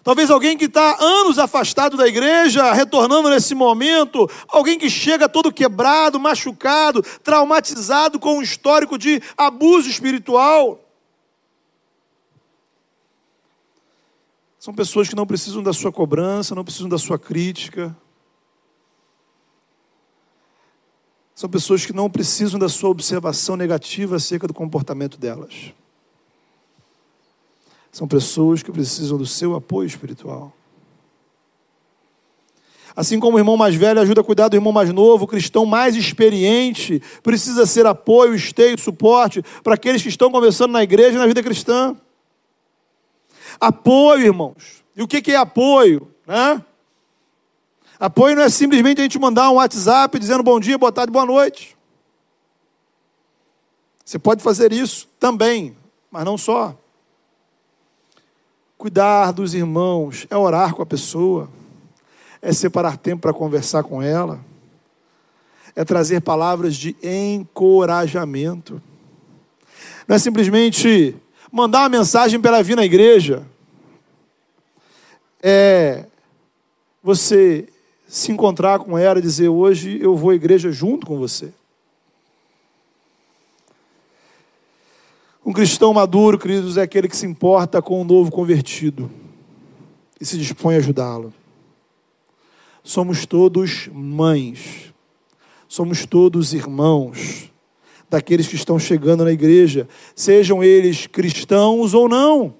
Talvez 0.03 0.29
alguém 0.29 0.57
que 0.57 0.65
está 0.65 0.97
anos 0.99 1.39
afastado 1.39 1.95
da 1.95 2.05
igreja, 2.05 2.73
retornando 2.73 3.29
nesse 3.29 3.55
momento, 3.55 4.29
alguém 4.49 4.77
que 4.77 4.89
chega 4.89 5.29
todo 5.29 5.53
quebrado, 5.53 6.19
machucado, 6.19 7.01
traumatizado 7.23 8.19
com 8.19 8.39
um 8.39 8.41
histórico 8.41 8.97
de 8.97 9.21
abuso 9.37 9.89
espiritual. 9.89 10.90
São 14.61 14.75
pessoas 14.75 15.09
que 15.09 15.15
não 15.15 15.25
precisam 15.25 15.63
da 15.63 15.73
sua 15.73 15.91
cobrança, 15.91 16.53
não 16.53 16.63
precisam 16.63 16.87
da 16.87 16.99
sua 16.99 17.17
crítica. 17.17 17.97
São 21.33 21.49
pessoas 21.49 21.83
que 21.83 21.91
não 21.91 22.07
precisam 22.07 22.59
da 22.59 22.69
sua 22.69 22.91
observação 22.91 23.57
negativa 23.57 24.17
acerca 24.17 24.45
do 24.45 24.53
comportamento 24.53 25.17
delas. 25.17 25.73
São 27.91 28.07
pessoas 28.07 28.61
que 28.61 28.71
precisam 28.71 29.17
do 29.17 29.25
seu 29.25 29.55
apoio 29.55 29.87
espiritual. 29.87 30.53
Assim 32.95 33.19
como 33.19 33.37
o 33.37 33.39
irmão 33.39 33.57
mais 33.57 33.73
velho 33.73 33.99
ajuda 33.99 34.21
a 34.21 34.23
cuidar 34.23 34.47
do 34.47 34.55
irmão 34.55 34.71
mais 34.71 34.93
novo, 34.93 35.25
o 35.25 35.27
cristão 35.27 35.65
mais 35.65 35.95
experiente 35.95 37.01
precisa 37.23 37.65
ser 37.65 37.87
apoio, 37.87 38.35
esteio, 38.35 38.79
suporte 38.79 39.41
para 39.63 39.73
aqueles 39.73 40.03
que 40.03 40.09
estão 40.09 40.29
começando 40.29 40.69
na 40.69 40.83
igreja 40.83 41.15
e 41.15 41.19
na 41.19 41.25
vida 41.25 41.41
cristã. 41.41 41.97
Apoio, 43.59 44.25
irmãos. 44.25 44.83
E 44.95 45.01
o 45.01 45.07
que 45.07 45.31
é 45.31 45.35
apoio? 45.35 46.07
Né? 46.25 46.63
Apoio 47.99 48.35
não 48.35 48.43
é 48.43 48.49
simplesmente 48.49 48.99
a 48.99 49.03
gente 49.03 49.19
mandar 49.19 49.51
um 49.51 49.55
WhatsApp 49.55 50.17
dizendo 50.17 50.41
bom 50.41 50.59
dia, 50.59 50.77
boa 50.77 50.91
tarde, 50.91 51.11
boa 51.11 51.25
noite. 51.25 51.77
Você 54.03 54.17
pode 54.17 54.41
fazer 54.43 54.73
isso 54.73 55.07
também, 55.19 55.77
mas 56.09 56.25
não 56.25 56.37
só. 56.37 56.75
Cuidar 58.77 59.31
dos 59.31 59.53
irmãos 59.53 60.25
é 60.29 60.35
orar 60.35 60.73
com 60.73 60.81
a 60.81 60.85
pessoa, 60.85 61.47
é 62.41 62.51
separar 62.51 62.97
tempo 62.97 63.21
para 63.21 63.33
conversar 63.33 63.83
com 63.83 64.01
ela, 64.01 64.43
é 65.75 65.85
trazer 65.85 66.21
palavras 66.21 66.75
de 66.75 66.95
encorajamento. 67.03 68.81
Não 70.07 70.15
é 70.15 70.19
simplesmente 70.19 71.15
mandar 71.51 71.81
uma 71.81 71.89
mensagem 71.89 72.39
para 72.39 72.55
ela 72.55 72.63
vir 72.63 72.75
na 72.75 72.85
igreja. 72.85 73.45
é 75.43 76.05
você 77.03 77.67
se 78.07 78.31
encontrar 78.31 78.79
com 78.79 78.97
ela 78.97 79.19
e 79.19 79.21
dizer: 79.21 79.49
Hoje 79.49 79.99
eu 80.01 80.15
vou 80.15 80.29
à 80.29 80.35
igreja 80.35 80.71
junto 80.71 81.05
com 81.05 81.17
você. 81.17 81.51
Um 85.43 85.51
cristão 85.51 85.91
maduro, 85.91 86.37
queridos, 86.37 86.77
é 86.77 86.83
aquele 86.83 87.07
que 87.07 87.17
se 87.17 87.25
importa 87.25 87.81
com 87.81 87.99
o 87.99 88.03
novo 88.03 88.31
convertido 88.31 89.09
e 90.19 90.25
se 90.25 90.37
dispõe 90.37 90.75
a 90.75 90.77
ajudá-lo. 90.77 91.33
Somos 92.83 93.25
todos 93.25 93.89
mães, 93.91 94.93
somos 95.67 96.05
todos 96.05 96.53
irmãos 96.53 97.50
daqueles 98.11 98.45
que 98.45 98.55
estão 98.55 98.77
chegando 98.77 99.23
na 99.23 99.31
igreja, 99.31 99.87
sejam 100.13 100.61
eles 100.61 101.07
cristãos 101.07 101.93
ou 101.93 102.09
não. 102.09 102.53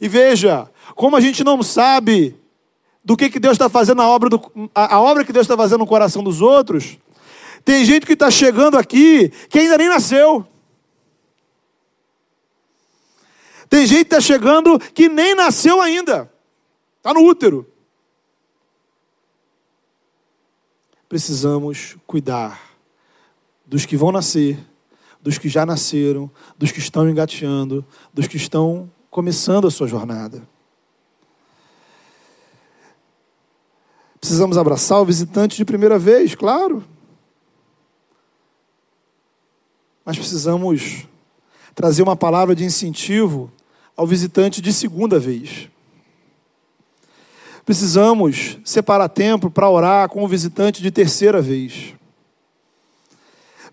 E 0.00 0.06
veja, 0.06 0.70
como 0.94 1.16
a 1.16 1.20
gente 1.20 1.42
não 1.42 1.60
sabe 1.60 2.36
do 3.04 3.16
que, 3.16 3.30
que 3.30 3.40
Deus 3.40 3.54
está 3.54 3.68
fazendo 3.68 3.98
na 3.98 4.06
obra, 4.06 4.28
do, 4.28 4.70
a, 4.72 4.94
a 4.94 5.00
obra 5.00 5.24
que 5.24 5.32
Deus 5.32 5.42
está 5.42 5.56
fazendo 5.56 5.80
no 5.80 5.88
coração 5.88 6.22
dos 6.22 6.40
outros, 6.40 6.98
tem 7.64 7.84
gente 7.84 8.06
que 8.06 8.12
está 8.12 8.30
chegando 8.30 8.78
aqui 8.78 9.32
que 9.48 9.58
ainda 9.58 9.76
nem 9.76 9.88
nasceu. 9.88 10.46
Tem 13.68 13.84
gente 13.86 14.04
que 14.04 14.14
está 14.14 14.20
chegando 14.20 14.78
que 14.78 15.08
nem 15.08 15.34
nasceu 15.34 15.82
ainda. 15.82 16.32
Está 16.98 17.12
no 17.12 17.24
útero. 17.26 17.66
Precisamos 21.08 21.96
cuidar 22.06 22.67
dos 23.68 23.84
que 23.84 23.96
vão 23.96 24.10
nascer, 24.10 24.58
dos 25.20 25.36
que 25.36 25.48
já 25.48 25.66
nasceram, 25.66 26.30
dos 26.56 26.72
que 26.72 26.78
estão 26.78 27.08
engateando, 27.08 27.84
dos 28.12 28.26
que 28.26 28.38
estão 28.38 28.90
começando 29.10 29.66
a 29.66 29.70
sua 29.70 29.86
jornada. 29.86 30.42
Precisamos 34.18 34.56
abraçar 34.56 35.00
o 35.00 35.04
visitante 35.04 35.56
de 35.56 35.64
primeira 35.64 35.98
vez, 35.98 36.34
claro. 36.34 36.82
Mas 40.04 40.16
precisamos 40.16 41.06
trazer 41.74 42.02
uma 42.02 42.16
palavra 42.16 42.54
de 42.54 42.64
incentivo 42.64 43.52
ao 43.94 44.06
visitante 44.06 44.62
de 44.62 44.72
segunda 44.72 45.18
vez. 45.18 45.68
Precisamos 47.66 48.58
separar 48.64 49.10
tempo 49.10 49.50
para 49.50 49.68
orar 49.68 50.08
com 50.08 50.24
o 50.24 50.28
visitante 50.28 50.82
de 50.82 50.90
terceira 50.90 51.42
vez. 51.42 51.97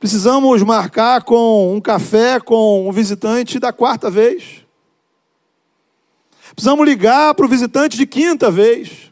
Precisamos 0.06 0.62
marcar 0.62 1.24
com 1.24 1.76
um 1.76 1.82
café 1.82 2.40
com 2.40 2.88
o 2.88 2.92
visitante 2.92 3.58
da 3.58 3.74
quarta 3.74 4.08
vez. 4.08 4.64
Precisamos 6.54 6.86
ligar 6.86 7.34
para 7.34 7.44
o 7.44 7.50
visitante 7.50 7.98
de 7.98 8.06
quinta 8.06 8.52
vez. 8.52 9.12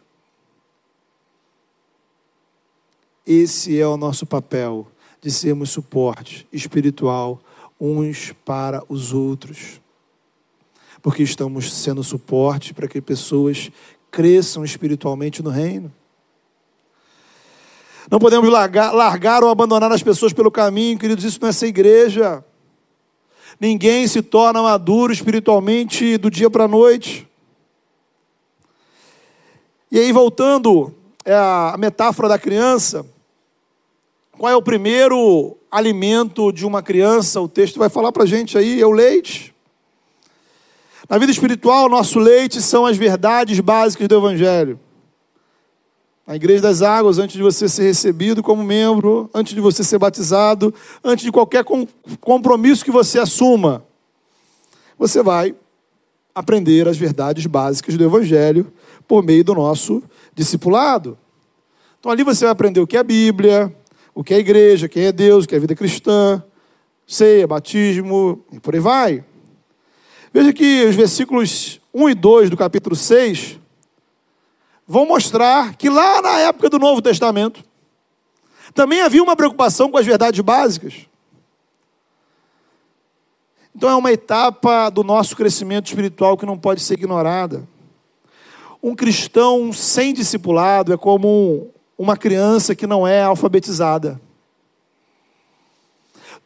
Esse 3.26 3.80
é 3.80 3.88
o 3.88 3.98
nosso 3.98 4.28
papel 4.28 4.86
de 5.20 5.32
sermos 5.32 5.72
suporte 5.72 6.48
espiritual 6.54 7.42
uns 7.82 8.32
para 8.46 8.84
os 8.88 9.14
outros 9.14 9.82
porque 11.02 11.24
estamos 11.24 11.74
sendo 11.74 12.04
suporte 12.04 12.72
para 12.72 12.88
que 12.88 13.02
pessoas 13.02 13.72
cresçam 14.12 14.64
espiritualmente 14.64 15.42
no 15.42 15.50
reino. 15.50 15.92
Não 18.10 18.20
podemos 18.20 18.50
largar, 18.50 18.92
largar 18.92 19.44
ou 19.44 19.50
abandonar 19.50 19.92
as 19.92 20.04
pessoas 20.04 20.34
pelo 20.34 20.52
caminho, 20.52 20.98
queridos, 20.98 21.24
isso 21.24 21.40
não 21.42 21.50
é 21.50 21.52
ser 21.52 21.68
igreja. 21.68 22.44
Ninguém 23.60 24.08
se 24.08 24.22
torna 24.22 24.62
maduro 24.62 25.14
espiritualmente 25.14 26.18
do 26.18 26.30
dia 26.30 26.50
para 26.50 26.66
a 26.66 26.68
noite. 26.68 27.28
E 29.92 30.00
aí, 30.00 30.12
voltando 30.12 30.94
é 31.26 31.34
a 31.34 31.76
metáfora 31.78 32.28
da 32.28 32.38
criança, 32.38 33.06
qual 34.38 34.52
é 34.52 34.56
o 34.56 34.62
primeiro 34.62 35.56
alimento 35.72 36.52
de 36.52 36.66
uma 36.66 36.84
criança? 36.84 37.40
O 37.40 37.48
texto 37.48 37.80
vai 37.80 37.90
falar 37.90 38.12
para 38.12 38.24
a 38.24 38.26
gente 38.28 38.58
aí, 38.58 38.82
é 38.82 38.86
o 38.86 38.92
leite. 38.92 39.54
Na 41.10 41.18
vida 41.18 41.32
espiritual, 41.32 41.88
nosso 41.88 42.20
leite 42.20 42.62
são 42.62 42.86
as 42.86 42.98
verdades 42.98 43.60
básicas 43.60 44.08
do 44.08 44.18
Evangelho. 44.18 44.80
Na 46.26 46.38
Igreja 46.38 46.62
das 46.62 46.82
Águas, 46.82 47.20
antes 47.20 47.36
de 47.36 47.42
você 47.42 47.68
ser 47.68 47.84
recebido 47.84 48.42
como 48.42 48.64
membro, 48.64 49.30
antes 49.34 49.54
de 49.54 49.60
você 49.60 49.84
ser 49.84 50.00
batizado, 50.00 50.74
antes 51.04 51.26
de 51.26 51.32
qualquer 51.32 51.66
compromisso 52.22 52.86
que 52.86 52.92
você 52.92 53.20
assuma, 53.20 53.84
você 54.98 55.22
vai 55.22 55.54
aprender 56.34 56.88
as 56.88 56.96
verdades 56.96 57.46
básicas 57.46 57.98
do 57.98 58.04
Evangelho 58.06 58.72
por 59.06 59.22
meio 59.22 59.44
do 59.44 59.54
nosso 59.54 60.02
discipulado. 60.34 61.18
Então 62.00 62.10
ali 62.10 62.24
você 62.24 62.46
vai 62.46 62.54
aprender 62.54 62.80
o 62.80 62.88
que 62.88 62.96
é 62.96 63.02
a 63.02 63.04
Bíblia, 63.04 63.76
o 64.16 64.24
que 64.24 64.34
é 64.34 64.38
a 64.38 64.40
igreja, 64.40 64.88
quem 64.88 65.04
é 65.04 65.12
Deus, 65.12 65.44
o 65.44 65.48
que 65.48 65.56
é 65.56 65.58
a 65.58 65.62
vida 65.62 65.76
cristã, 65.76 66.42
ceia, 67.06 67.46
batismo 67.46 68.46
e 68.50 68.62
por 68.62 68.74
aí 68.74 68.80
vai. 68.80 69.26
Veja 70.34 70.54
que 70.54 70.86
os 70.86 70.96
versículos 70.96 71.82
1 71.94 72.10
e 72.10 72.16
2 72.16 72.50
do 72.50 72.56
capítulo 72.56 72.96
6 72.96 73.60
vão 74.88 75.06
mostrar 75.06 75.76
que 75.76 75.90
lá 75.90 76.22
na 76.22 76.40
época 76.40 76.70
do 76.70 76.80
Novo 76.80 77.02
Testamento 77.02 77.64
também 78.74 79.02
havia 79.02 79.24
uma 79.24 79.36
preocupação 79.36 79.90
com 79.90 79.98
as 79.98 80.06
verdades 80.06 80.40
básicas. 80.42 81.08
Então 83.76 83.90
é 83.90 83.96
uma 83.96 84.12
etapa 84.12 84.90
do 84.90 85.04
nosso 85.04 85.36
crescimento 85.36 85.88
espiritual 85.88 86.38
que 86.38 86.46
não 86.46 86.58
pode 86.58 86.82
ser 86.82 86.94
ignorada. 86.94 87.68
Um 88.82 88.96
cristão 88.96 89.72
sem 89.72 90.14
discipulado 90.14 90.94
é 90.94 90.98
como 90.98 91.70
uma 91.98 92.18
criança 92.18 92.76
que 92.76 92.86
não 92.86 93.08
é 93.08 93.24
alfabetizada 93.24 94.20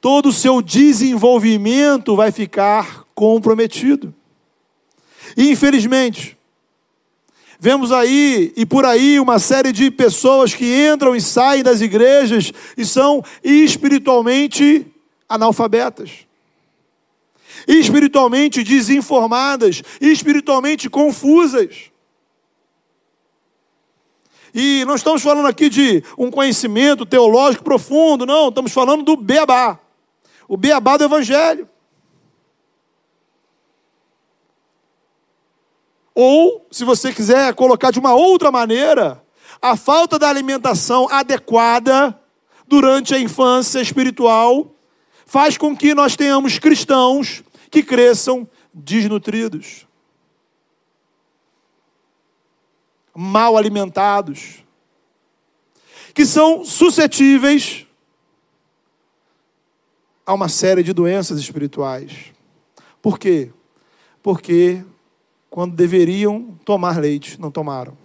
todo 0.02 0.30
o 0.30 0.34
seu 0.34 0.62
desenvolvimento 0.62 2.16
vai 2.16 2.32
ficar 2.32 3.04
comprometido. 3.16 4.14
E 5.36 5.52
infelizmente, 5.52 6.37
vemos 7.60 7.92
aí 7.92 8.54
e 8.56 8.66
por 8.66 8.86
aí 8.86 9.20
uma 9.20 9.40
série 9.40 9.72
de 9.72 9.90
pessoas 9.92 10.54
que 10.54 10.66
entram 10.66 11.16
e 11.16 11.22
saem 11.22 11.64
das 11.64 11.82
igrejas 11.82 12.52
e 12.78 12.86
são 12.86 13.24
espiritualmente 13.44 14.86
analfabetas. 15.28 16.12
Espiritualmente 17.68 18.64
desinformadas, 18.64 19.82
espiritualmente 20.00 20.90
confusas. 20.90 21.92
E 24.54 24.86
não 24.86 24.96
estamos 24.96 25.22
falando 25.22 25.48
aqui 25.48 25.70
de 25.70 26.04
um 26.18 26.32
conhecimento 26.32 27.06
teológico 27.06 27.64
profundo, 27.64 28.26
não, 28.26 28.50
estamos 28.50 28.72
falando 28.72 29.04
do 29.04 29.18
beabá 29.18 29.80
o 30.48 30.56
beabá 30.56 30.98
do 30.98 31.04
Evangelho. 31.04 31.68
Ou, 36.20 36.66
se 36.72 36.84
você 36.84 37.14
quiser 37.14 37.54
colocar 37.54 37.92
de 37.92 38.00
uma 38.00 38.16
outra 38.16 38.52
maneira, 38.52 39.24
a 39.62 39.78
falta 39.78 40.18
da 40.18 40.28
alimentação 40.28 41.08
adequada 41.12 42.20
durante 42.68 43.14
a 43.14 43.20
infância 43.20 43.80
espiritual 43.80 44.74
faz 45.28 45.60
com 45.60 45.78
que 45.78 45.94
nós 45.94 46.16
tenhamos 46.16 46.58
cristãos 46.58 47.44
que 47.70 47.84
cresçam 47.84 48.50
desnutridos, 48.74 49.86
mal 53.16 53.56
alimentados, 53.56 54.66
que 56.16 56.26
são 56.26 56.66
suscetíveis 56.66 57.86
há 60.26 60.34
uma 60.34 60.50
série 60.50 60.82
de 60.82 60.94
doenças 60.94 61.38
espirituais. 61.38 62.34
Por 63.04 63.20
quê? 63.20 63.52
Porque 64.24 64.84
quando 65.58 65.76
deveriam 65.76 66.56
tomar 66.64 67.00
leite, 67.00 67.42
não 67.42 67.50
tomaram. 67.50 67.98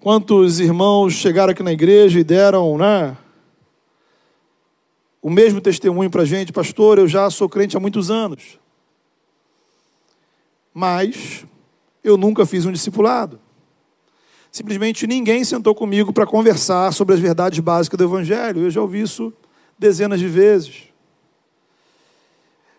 Quantos 0.00 0.58
irmãos 0.58 1.12
chegaram 1.12 1.50
aqui 1.50 1.62
na 1.62 1.70
igreja 1.70 2.18
e 2.18 2.24
deram, 2.24 2.78
né? 2.78 3.14
O 5.20 5.28
mesmo 5.28 5.60
testemunho 5.60 6.08
para 6.08 6.22
a 6.22 6.24
gente, 6.24 6.50
pastor, 6.50 6.96
eu 6.96 7.06
já 7.06 7.28
sou 7.28 7.46
crente 7.46 7.76
há 7.76 7.80
muitos 7.80 8.10
anos. 8.10 8.58
Mas 10.72 11.44
eu 12.02 12.16
nunca 12.16 12.46
fiz 12.46 12.64
um 12.64 12.72
discipulado. 12.72 13.38
Simplesmente 14.50 15.06
ninguém 15.06 15.44
sentou 15.44 15.74
comigo 15.74 16.10
para 16.10 16.26
conversar 16.26 16.90
sobre 16.94 17.14
as 17.14 17.20
verdades 17.20 17.58
básicas 17.58 17.98
do 17.98 18.04
Evangelho. 18.04 18.62
Eu 18.62 18.70
já 18.70 18.80
ouvi 18.80 19.02
isso 19.02 19.30
dezenas 19.78 20.18
de 20.18 20.26
vezes. 20.26 20.88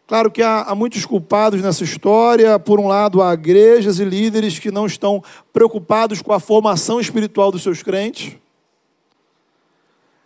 Claro 0.09 0.31
que 0.31 0.41
há, 0.41 0.63
há, 0.63 0.73
muitos 0.73 1.05
culpados 1.05 1.61
nessa 1.61 1.83
história. 1.83 2.57
Por 2.57 2.79
um 2.79 2.87
lado, 2.87 3.21
há 3.21 3.31
igrejas 3.31 3.99
e 3.99 4.03
líderes 4.03 4.57
que 4.57 4.71
não 4.71 4.87
estão 4.87 5.23
preocupados 5.53 6.19
com 6.19 6.33
a 6.33 6.39
formação 6.39 6.99
espiritual 6.99 7.51
dos 7.51 7.61
seus 7.61 7.83
crentes. 7.83 8.35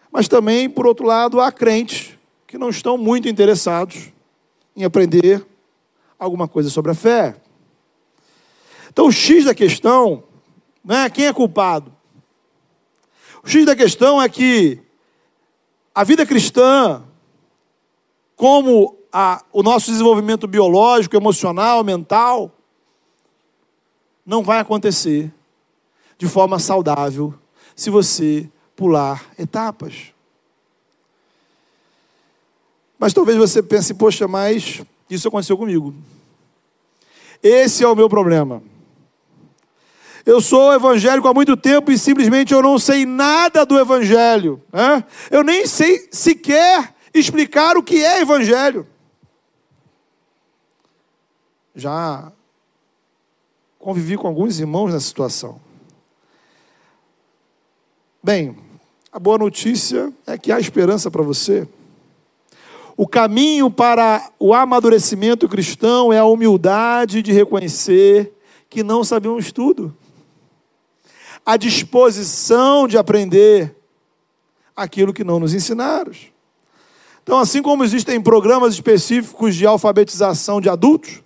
Mas 0.09 0.29
também, 0.29 0.69
por 0.69 0.87
outro 0.87 1.05
lado, 1.05 1.41
há 1.41 1.51
crentes 1.51 2.17
que 2.47 2.57
não 2.57 2.69
estão 2.69 2.97
muito 2.97 3.27
interessados 3.27 4.09
em 4.73 4.85
aprender 4.85 5.45
alguma 6.17 6.47
coisa 6.47 6.69
sobre 6.69 6.91
a 6.91 6.95
fé. 6.95 7.35
Então, 8.87 9.07
o 9.07 9.11
X 9.11 9.43
da 9.43 9.53
questão 9.53 10.23
não 10.81 10.95
é 10.95 11.09
quem 11.09 11.25
é 11.25 11.33
culpado. 11.33 11.93
O 13.43 13.49
X 13.49 13.65
da 13.65 13.75
questão 13.75 14.21
é 14.21 14.29
que 14.29 14.79
a 15.93 16.05
vida 16.05 16.25
cristã, 16.25 17.03
como 18.37 19.02
a, 19.13 19.43
o 19.53 19.61
nosso 19.61 19.91
desenvolvimento 19.91 20.47
biológico, 20.47 21.15
emocional, 21.15 21.83
mental, 21.83 22.51
não 24.25 24.41
vai 24.41 24.59
acontecer 24.59 25.31
de 26.17 26.27
forma 26.27 26.57
saudável 26.57 27.31
se 27.75 27.91
você 27.91 28.49
pular 28.75 29.23
etapas. 29.37 30.11
Mas 32.97 33.13
talvez 33.13 33.37
você 33.37 33.61
pense, 33.61 33.93
poxa, 33.93 34.27
mas 34.27 34.81
isso 35.09 35.27
aconteceu 35.27 35.57
comigo. 35.57 35.93
Esse 37.41 37.83
é 37.83 37.87
o 37.87 37.95
meu 37.95 38.09
problema. 38.09 38.63
Eu 40.25 40.39
sou 40.39 40.73
evangélico 40.73 41.27
há 41.27 41.33
muito 41.33 41.57
tempo 41.57 41.91
e 41.91 41.97
simplesmente 41.97 42.53
eu 42.53 42.61
não 42.61 42.79
sei 42.79 43.05
nada 43.05 43.65
do 43.65 43.77
evangelho. 43.77 44.61
Né? 44.71 45.03
Eu 45.29 45.43
nem 45.43 45.67
sei 45.67 46.07
sequer 46.09 46.95
explicar 47.13 47.75
o 47.75 47.83
que 47.83 48.03
é 48.03 48.21
evangelho. 48.21 48.87
Já 51.75 52.31
convivi 53.79 54.15
com 54.15 54.27
alguns 54.27 54.59
irmãos 54.59 54.93
nessa 54.93 55.07
situação. 55.07 55.59
Bem, 58.23 58.55
a 59.11 59.19
boa 59.19 59.37
notícia 59.37 60.11
é 60.25 60.37
que 60.37 60.51
há 60.51 60.59
esperança 60.59 61.11
para 61.11 61.21
você. 61.21 61.67
O 62.95 63.07
caminho 63.07 63.69
para 63.69 64.31
o 64.39 64.53
amadurecimento 64.53 65.49
cristão 65.49 66.13
é 66.13 66.19
a 66.19 66.25
humildade 66.25 67.21
de 67.21 67.31
reconhecer 67.31 68.31
que 68.69 68.83
não 68.83 69.03
sabemos 69.03 69.51
tudo. 69.51 69.95
A 71.45 71.57
disposição 71.57 72.87
de 72.87 72.97
aprender 72.97 73.75
aquilo 74.75 75.13
que 75.13 75.23
não 75.23 75.39
nos 75.39 75.53
ensinaram. 75.53 76.11
Então, 77.21 77.39
assim 77.39 77.61
como 77.61 77.83
existem 77.83 78.21
programas 78.21 78.73
específicos 78.73 79.55
de 79.55 79.65
alfabetização 79.65 80.61
de 80.61 80.69
adultos, 80.69 81.21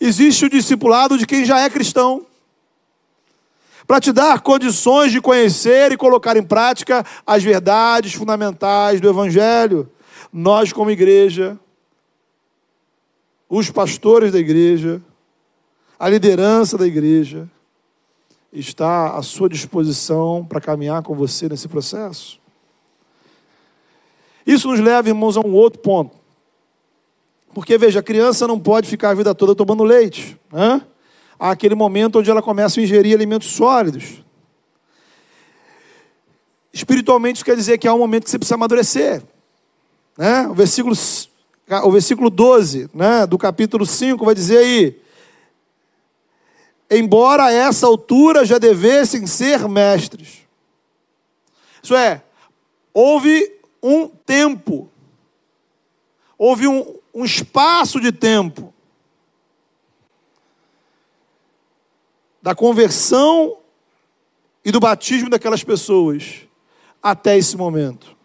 existe 0.00 0.46
o 0.46 0.50
discipulado 0.50 1.18
de 1.18 1.26
quem 1.26 1.44
já 1.44 1.60
é 1.60 1.68
cristão. 1.70 2.26
Para 3.86 4.00
te 4.00 4.12
dar 4.12 4.40
condições 4.40 5.12
de 5.12 5.20
conhecer 5.20 5.92
e 5.92 5.96
colocar 5.96 6.36
em 6.36 6.42
prática 6.42 7.04
as 7.26 7.42
verdades 7.42 8.14
fundamentais 8.14 9.00
do 9.00 9.08
Evangelho 9.08 9.90
nós, 10.32 10.72
como 10.72 10.90
igreja, 10.90 11.58
os 13.48 13.70
pastores 13.70 14.32
da 14.32 14.38
igreja, 14.38 15.02
a 15.98 16.08
liderança 16.08 16.78
da 16.78 16.86
igreja, 16.86 17.50
está 18.52 19.16
à 19.16 19.22
sua 19.22 19.48
disposição 19.48 20.44
para 20.44 20.60
caminhar 20.60 21.02
com 21.02 21.14
você 21.14 21.48
nesse 21.48 21.68
processo. 21.68 22.38
Isso 24.46 24.68
nos 24.68 24.80
leva, 24.80 25.08
irmãos, 25.08 25.36
a 25.36 25.40
um 25.40 25.52
outro 25.52 25.80
ponto. 25.80 26.16
Porque, 27.52 27.76
veja, 27.76 28.00
a 28.00 28.02
criança 28.02 28.46
não 28.46 28.58
pode 28.58 28.88
ficar 28.88 29.10
a 29.10 29.14
vida 29.14 29.34
toda 29.34 29.54
tomando 29.54 29.82
leite. 29.82 30.38
Né? 30.52 30.82
Há 31.38 31.50
aquele 31.50 31.74
momento 31.74 32.20
onde 32.20 32.30
ela 32.30 32.42
começa 32.42 32.80
a 32.80 32.82
ingerir 32.82 33.14
alimentos 33.14 33.50
sólidos. 33.50 34.22
Espiritualmente, 36.72 37.36
isso 37.36 37.44
quer 37.44 37.56
dizer 37.56 37.78
que 37.78 37.88
há 37.88 37.94
um 37.94 37.98
momento 37.98 38.24
que 38.24 38.30
você 38.30 38.38
precisa 38.38 38.54
amadurecer. 38.54 39.22
Né? 40.16 40.46
O, 40.46 40.54
versículo, 40.54 40.94
o 41.82 41.90
versículo 41.90 42.30
12 42.30 42.88
né, 42.94 43.26
do 43.26 43.36
capítulo 43.36 43.84
5 43.84 44.24
vai 44.24 44.34
dizer 44.34 44.58
aí: 44.58 45.00
Embora 46.88 47.46
a 47.46 47.52
essa 47.52 47.86
altura 47.86 48.44
já 48.44 48.58
devessem 48.58 49.26
ser 49.26 49.68
mestres. 49.68 50.40
Isso 51.82 51.96
é, 51.96 52.22
houve 52.92 53.58
um 53.82 54.06
tempo, 54.08 54.90
houve 56.36 56.68
um, 56.68 56.99
um 57.14 57.24
espaço 57.24 58.00
de 58.00 58.12
tempo 58.12 58.72
da 62.42 62.54
conversão 62.54 63.58
e 64.64 64.70
do 64.70 64.80
batismo 64.80 65.28
daquelas 65.28 65.62
pessoas 65.62 66.46
até 67.02 67.36
esse 67.36 67.56
momento. 67.56 68.16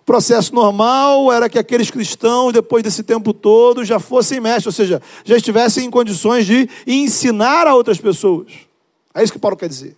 O 0.00 0.04
processo 0.04 0.52
normal 0.52 1.32
era 1.32 1.48
que 1.48 1.58
aqueles 1.58 1.90
cristãos, 1.90 2.52
depois 2.52 2.82
desse 2.82 3.04
tempo 3.04 3.32
todo, 3.32 3.84
já 3.84 4.00
fossem 4.00 4.40
mestres, 4.40 4.66
ou 4.66 4.72
seja, 4.72 5.00
já 5.24 5.36
estivessem 5.36 5.86
em 5.86 5.90
condições 5.90 6.44
de 6.44 6.68
ensinar 6.86 7.68
a 7.68 7.74
outras 7.74 7.98
pessoas. 7.98 8.52
É 9.14 9.22
isso 9.22 9.32
que 9.32 9.38
Paulo 9.38 9.56
quer 9.56 9.68
dizer. 9.68 9.96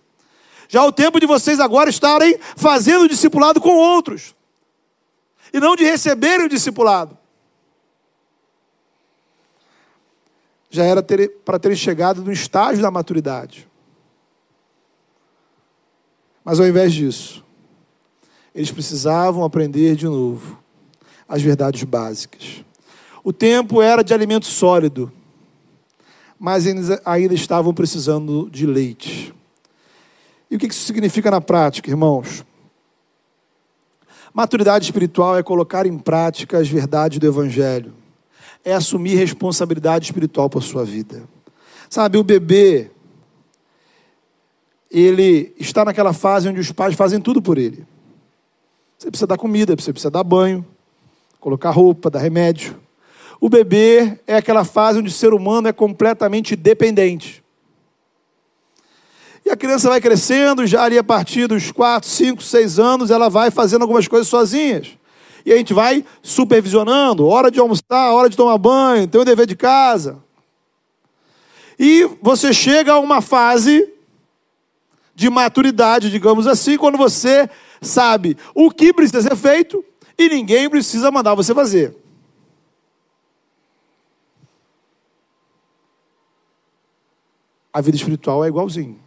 Já 0.67 0.83
é 0.83 0.87
o 0.87 0.91
tempo 0.91 1.19
de 1.19 1.25
vocês 1.25 1.59
agora 1.59 1.89
estarem 1.89 2.37
fazendo 2.55 3.07
discipulado 3.07 3.59
com 3.59 3.75
outros, 3.75 4.35
e 5.51 5.59
não 5.59 5.75
de 5.75 5.83
receberem 5.83 6.45
o 6.45 6.49
discipulado. 6.49 7.17
Já 10.75 10.83
era 10.83 11.01
ter, 11.01 11.29
para 11.45 11.57
terem 11.57 11.77
chegado 11.77 12.21
no 12.21 12.33
estágio 12.33 12.81
da 12.81 12.91
maturidade. 12.91 13.65
Mas 16.43 16.59
ao 16.59 16.67
invés 16.67 16.93
disso, 16.93 17.45
eles 18.53 18.71
precisavam 18.71 19.45
aprender 19.45 19.95
de 19.95 20.05
novo 20.05 20.61
as 21.29 21.41
verdades 21.41 21.83
básicas. 21.83 22.61
O 23.23 23.31
tempo 23.31 23.81
era 23.81 24.03
de 24.03 24.13
alimento 24.13 24.47
sólido, 24.47 25.09
mas 26.37 26.65
eles 26.65 26.89
ainda 27.05 27.33
estavam 27.33 27.73
precisando 27.73 28.49
de 28.51 28.65
leite. 28.65 29.33
E 30.51 30.57
o 30.57 30.59
que 30.59 30.67
isso 30.67 30.85
significa 30.85 31.31
na 31.31 31.39
prática, 31.39 31.89
irmãos? 31.89 32.43
Maturidade 34.33 34.83
espiritual 34.83 35.37
é 35.37 35.41
colocar 35.41 35.85
em 35.85 35.97
prática 35.97 36.57
as 36.57 36.67
verdades 36.67 37.17
do 37.17 37.25
Evangelho, 37.25 37.93
é 38.65 38.73
assumir 38.73 39.13
responsabilidade 39.13 40.05
espiritual 40.05 40.49
por 40.49 40.63
sua 40.63 40.83
vida. 40.83 41.23
Sabe, 41.87 42.17
o 42.17 42.23
bebê, 42.23 42.89
ele 44.89 45.53
está 45.59 45.85
naquela 45.85 46.11
fase 46.11 46.49
onde 46.49 46.59
os 46.59 46.71
pais 46.71 46.95
fazem 46.95 47.21
tudo 47.21 47.43
por 47.43 47.59
ele. 47.59 47.85
Você 48.97 49.11
precisa 49.11 49.27
dar 49.27 49.37
comida, 49.37 49.75
você 49.75 49.93
precisa 49.93 50.09
dar 50.09 50.23
banho, 50.23 50.65
colocar 51.39 51.69
roupa, 51.69 52.09
dar 52.09 52.19
remédio. 52.19 52.75
O 53.39 53.49
bebê 53.49 54.19
é 54.25 54.35
aquela 54.35 54.65
fase 54.65 54.97
onde 54.97 55.09
o 55.09 55.13
ser 55.13 55.31
humano 55.31 55.67
é 55.67 55.73
completamente 55.73 56.55
dependente. 56.55 57.43
E 59.45 59.51
a 59.51 59.55
criança 59.55 59.89
vai 59.89 60.01
crescendo, 60.01 60.65
já 60.65 60.83
ali 60.83 60.97
a 60.97 61.03
partir 61.03 61.45
dos 61.45 61.71
4, 61.71 62.09
5, 62.09 62.41
6 62.41 62.79
anos, 62.79 63.11
ela 63.11 63.29
vai 63.29 63.51
fazendo 63.51 63.83
algumas 63.83 64.07
coisas 64.07 64.27
sozinhas. 64.27 64.97
E 65.45 65.53
a 65.53 65.57
gente 65.57 65.73
vai 65.73 66.03
supervisionando, 66.23 67.27
hora 67.27 67.51
de 67.51 67.59
almoçar, 67.59 68.11
hora 68.11 68.29
de 68.29 68.35
tomar 68.35 68.57
banho, 68.57 69.07
tem 69.07 69.21
o 69.21 69.25
dever 69.25 69.45
de 69.45 69.55
casa. 69.55 70.23
E 71.77 72.09
você 72.21 72.51
chega 72.51 72.93
a 72.93 72.99
uma 72.99 73.21
fase 73.21 73.93
de 75.13 75.29
maturidade, 75.29 76.09
digamos 76.09 76.47
assim, 76.47 76.77
quando 76.77 76.97
você 76.97 77.49
sabe 77.81 78.37
o 78.53 78.71
que 78.71 78.91
precisa 78.91 79.21
ser 79.21 79.35
feito 79.35 79.83
e 80.17 80.27
ninguém 80.27 80.69
precisa 80.69 81.11
mandar 81.11 81.35
você 81.35 81.53
fazer. 81.53 81.95
A 87.71 87.81
vida 87.81 87.97
espiritual 87.97 88.43
é 88.43 88.47
igualzinho. 88.47 88.99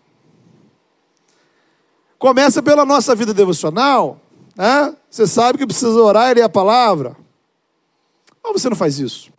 Começa 2.18 2.62
pela 2.62 2.84
nossa 2.84 3.14
vida 3.14 3.32
devocional, 3.32 4.20
né? 4.58 4.96
Você 5.08 5.24
sabe 5.24 5.56
que 5.56 5.64
precisa 5.64 5.92
orar 6.02 6.32
e 6.32 6.34
ler 6.34 6.42
a 6.42 6.48
palavra. 6.48 7.16
Mas 8.42 8.60
você 8.60 8.68
não 8.68 8.76
faz 8.76 8.98
isso. 8.98 9.32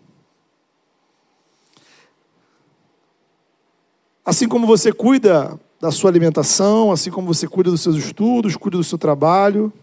Assim 4.23 4.47
como 4.47 4.65
você 4.65 4.93
cuida 4.93 5.60
da 5.82 5.91
sua 5.91 6.10
alimentação, 6.10 6.91
assim 6.91 7.12
como 7.12 7.27
você 7.27 7.47
cuida 7.47 7.69
dos 7.69 7.82
seus 7.82 7.97
estudos, 7.97 8.55
cuida 8.55 8.77
do 8.77 8.84
seu 8.84 8.97
trabalho, 8.97 9.73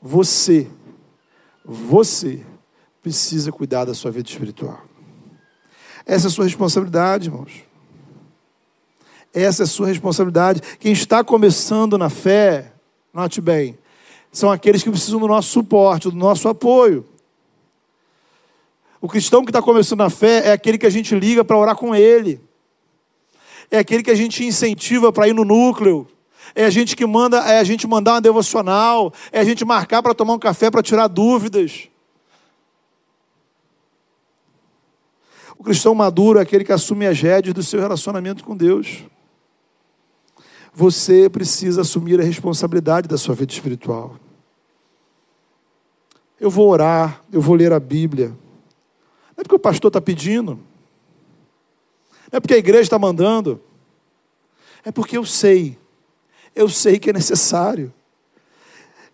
você, 0.00 0.70
você 1.64 2.44
precisa 3.02 3.50
cuidar 3.50 3.86
da 3.86 3.94
sua 3.94 4.12
vida 4.12 4.28
espiritual. 4.28 4.82
Essa 6.06 6.26
é 6.26 6.28
a 6.28 6.30
sua 6.30 6.44
responsabilidade, 6.44 7.28
irmãos. 7.28 7.64
Essa 9.34 9.62
é 9.62 9.64
a 9.64 9.68
sua 9.68 9.88
responsabilidade. 9.88 10.60
Quem 10.78 10.92
está 10.92 11.24
começando 11.24 11.96
na 11.96 12.10
fé, 12.10 12.72
note 13.14 13.40
bem, 13.40 13.78
são 14.32 14.50
aqueles 14.50 14.82
que 14.82 14.90
precisam 14.90 15.20
do 15.20 15.28
nosso 15.28 15.50
suporte, 15.50 16.10
do 16.10 16.16
nosso 16.16 16.48
apoio. 16.48 17.06
O 19.00 19.08
cristão 19.08 19.44
que 19.44 19.50
está 19.50 19.62
começando 19.62 19.98
na 19.98 20.10
fé 20.10 20.48
é 20.48 20.52
aquele 20.52 20.78
que 20.78 20.86
a 20.86 20.90
gente 20.90 21.14
liga 21.14 21.44
para 21.44 21.58
orar 21.58 21.76
com 21.76 21.94
ele 21.94 22.40
é 23.72 23.78
aquele 23.78 24.02
que 24.02 24.10
a 24.10 24.14
gente 24.14 24.44
incentiva 24.44 25.10
para 25.10 25.26
ir 25.26 25.32
no 25.32 25.46
núcleo, 25.46 26.06
é 26.54 26.66
a 26.66 26.70
gente 26.70 26.94
que 26.94 27.06
manda, 27.06 27.38
é 27.38 27.58
a 27.58 27.64
gente 27.64 27.86
mandar 27.86 28.12
uma 28.12 28.20
devocional, 28.20 29.12
é 29.32 29.40
a 29.40 29.44
gente 29.44 29.64
marcar 29.64 30.02
para 30.02 30.14
tomar 30.14 30.34
um 30.34 30.38
café 30.38 30.70
para 30.70 30.82
tirar 30.82 31.08
dúvidas. 31.08 31.88
O 35.58 35.64
cristão 35.64 35.94
maduro 35.94 36.38
é 36.38 36.42
aquele 36.42 36.64
que 36.64 36.72
assume 36.72 37.06
as 37.06 37.18
rédeas 37.18 37.54
do 37.54 37.62
seu 37.62 37.80
relacionamento 37.80 38.44
com 38.44 38.54
Deus. 38.54 39.04
Você 40.74 41.30
precisa 41.30 41.80
assumir 41.80 42.20
a 42.20 42.24
responsabilidade 42.24 43.08
da 43.08 43.16
sua 43.16 43.34
vida 43.34 43.52
espiritual. 43.52 44.16
Eu 46.42 46.50
vou 46.50 46.68
orar, 46.70 47.22
eu 47.32 47.40
vou 47.40 47.54
ler 47.54 47.72
a 47.72 47.78
Bíblia. 47.78 48.30
Não 48.30 49.38
é 49.38 49.42
porque 49.44 49.54
o 49.54 49.60
pastor 49.60 49.90
está 49.90 50.00
pedindo, 50.00 50.56
não 52.32 52.36
é 52.36 52.40
porque 52.40 52.54
a 52.54 52.58
igreja 52.58 52.82
está 52.82 52.98
mandando, 52.98 53.62
é 54.84 54.90
porque 54.90 55.16
eu 55.16 55.24
sei, 55.24 55.78
eu 56.52 56.68
sei 56.68 56.98
que 56.98 57.10
é 57.10 57.12
necessário. 57.12 57.94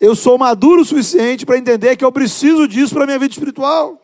Eu 0.01 0.17
sou 0.17 0.39
maduro 0.39 0.81
o 0.81 0.85
suficiente 0.87 1.45
para 1.45 1.59
entender 1.59 1.97
que 1.97 2.05
eu 2.05 2.11
preciso 2.11 2.67
disso 2.67 2.95
para 2.95 3.03
a 3.03 3.07
minha 3.07 3.19
vida 3.19 3.35
espiritual. 3.35 4.01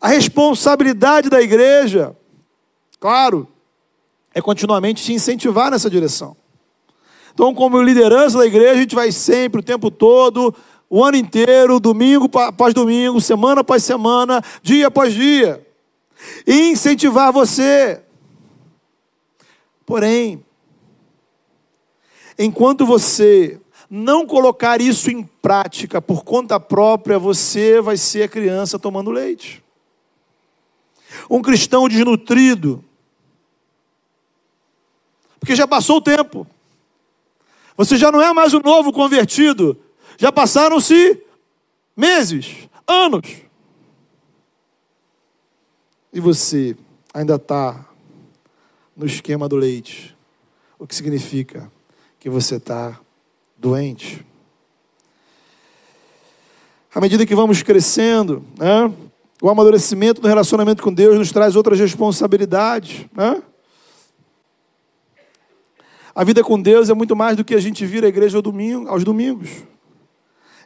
A 0.00 0.08
responsabilidade 0.08 1.28
da 1.28 1.42
igreja, 1.42 2.16
claro, 2.98 3.46
é 4.32 4.40
continuamente 4.40 5.04
te 5.04 5.12
incentivar 5.12 5.70
nessa 5.70 5.90
direção. 5.90 6.34
Então, 7.34 7.54
como 7.54 7.82
liderança 7.82 8.38
da 8.38 8.46
igreja, 8.46 8.72
a 8.72 8.76
gente 8.76 8.94
vai 8.94 9.12
sempre, 9.12 9.60
o 9.60 9.62
tempo 9.62 9.90
todo, 9.90 10.54
o 10.90 11.04
ano 11.04 11.16
inteiro, 11.16 11.78
domingo 11.78 12.28
após 12.36 12.74
domingo, 12.74 13.20
semana 13.20 13.60
após 13.60 13.84
semana, 13.84 14.42
dia 14.60 14.88
após 14.88 15.14
dia, 15.14 15.64
e 16.44 16.70
incentivar 16.70 17.32
você. 17.32 18.02
Porém, 19.86 20.44
enquanto 22.36 22.84
você 22.84 23.60
não 23.88 24.26
colocar 24.26 24.80
isso 24.80 25.10
em 25.10 25.22
prática 25.22 26.02
por 26.02 26.24
conta 26.24 26.58
própria, 26.58 27.18
você 27.18 27.80
vai 27.80 27.96
ser 27.96 28.24
a 28.24 28.28
criança 28.28 28.78
tomando 28.78 29.12
leite. 29.12 29.62
Um 31.28 31.40
cristão 31.40 31.88
desnutrido, 31.88 32.84
porque 35.38 35.54
já 35.54 35.66
passou 35.66 35.98
o 35.98 36.02
tempo. 36.02 36.46
Você 37.76 37.96
já 37.96 38.12
não 38.12 38.20
é 38.20 38.32
mais 38.32 38.52
o 38.52 38.60
novo 38.60 38.92
convertido. 38.92 39.80
Já 40.20 40.30
passaram-se 40.30 41.18
meses, 41.96 42.68
anos. 42.86 43.38
E 46.12 46.20
você 46.20 46.76
ainda 47.14 47.36
está 47.36 47.86
no 48.94 49.06
esquema 49.06 49.48
do 49.48 49.56
leite. 49.56 50.14
O 50.78 50.86
que 50.86 50.94
significa 50.94 51.72
que 52.18 52.28
você 52.28 52.56
está 52.56 53.00
doente. 53.56 54.22
À 56.94 57.00
medida 57.00 57.24
que 57.24 57.34
vamos 57.34 57.62
crescendo, 57.62 58.44
né, 58.58 58.92
o 59.40 59.48
amadurecimento 59.48 60.20
no 60.20 60.28
relacionamento 60.28 60.82
com 60.82 60.92
Deus 60.92 61.16
nos 61.16 61.32
traz 61.32 61.56
outras 61.56 61.80
responsabilidades. 61.80 63.06
Né? 63.14 63.42
A 66.14 66.22
vida 66.24 66.44
com 66.44 66.60
Deus 66.60 66.90
é 66.90 66.94
muito 66.94 67.16
mais 67.16 67.38
do 67.38 67.44
que 67.44 67.54
a 67.54 67.60
gente 67.60 67.86
vir 67.86 68.04
à 68.04 68.08
igreja 68.08 68.36
aos 68.86 69.02
domingos. 69.02 69.69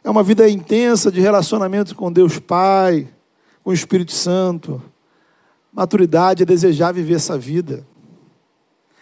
É 0.05 0.09
uma 0.11 0.21
vida 0.21 0.47
intensa 0.47 1.11
de 1.11 1.19
relacionamento 1.19 1.95
com 1.95 2.11
Deus 2.11 2.37
Pai, 2.37 3.07
com 3.63 3.71
o 3.71 3.73
Espírito 3.73 4.11
Santo. 4.11 4.79
Maturidade 5.73 6.43
é 6.43 6.45
desejar 6.45 6.93
viver 6.93 7.15
essa 7.15 7.35
vida. 7.39 7.83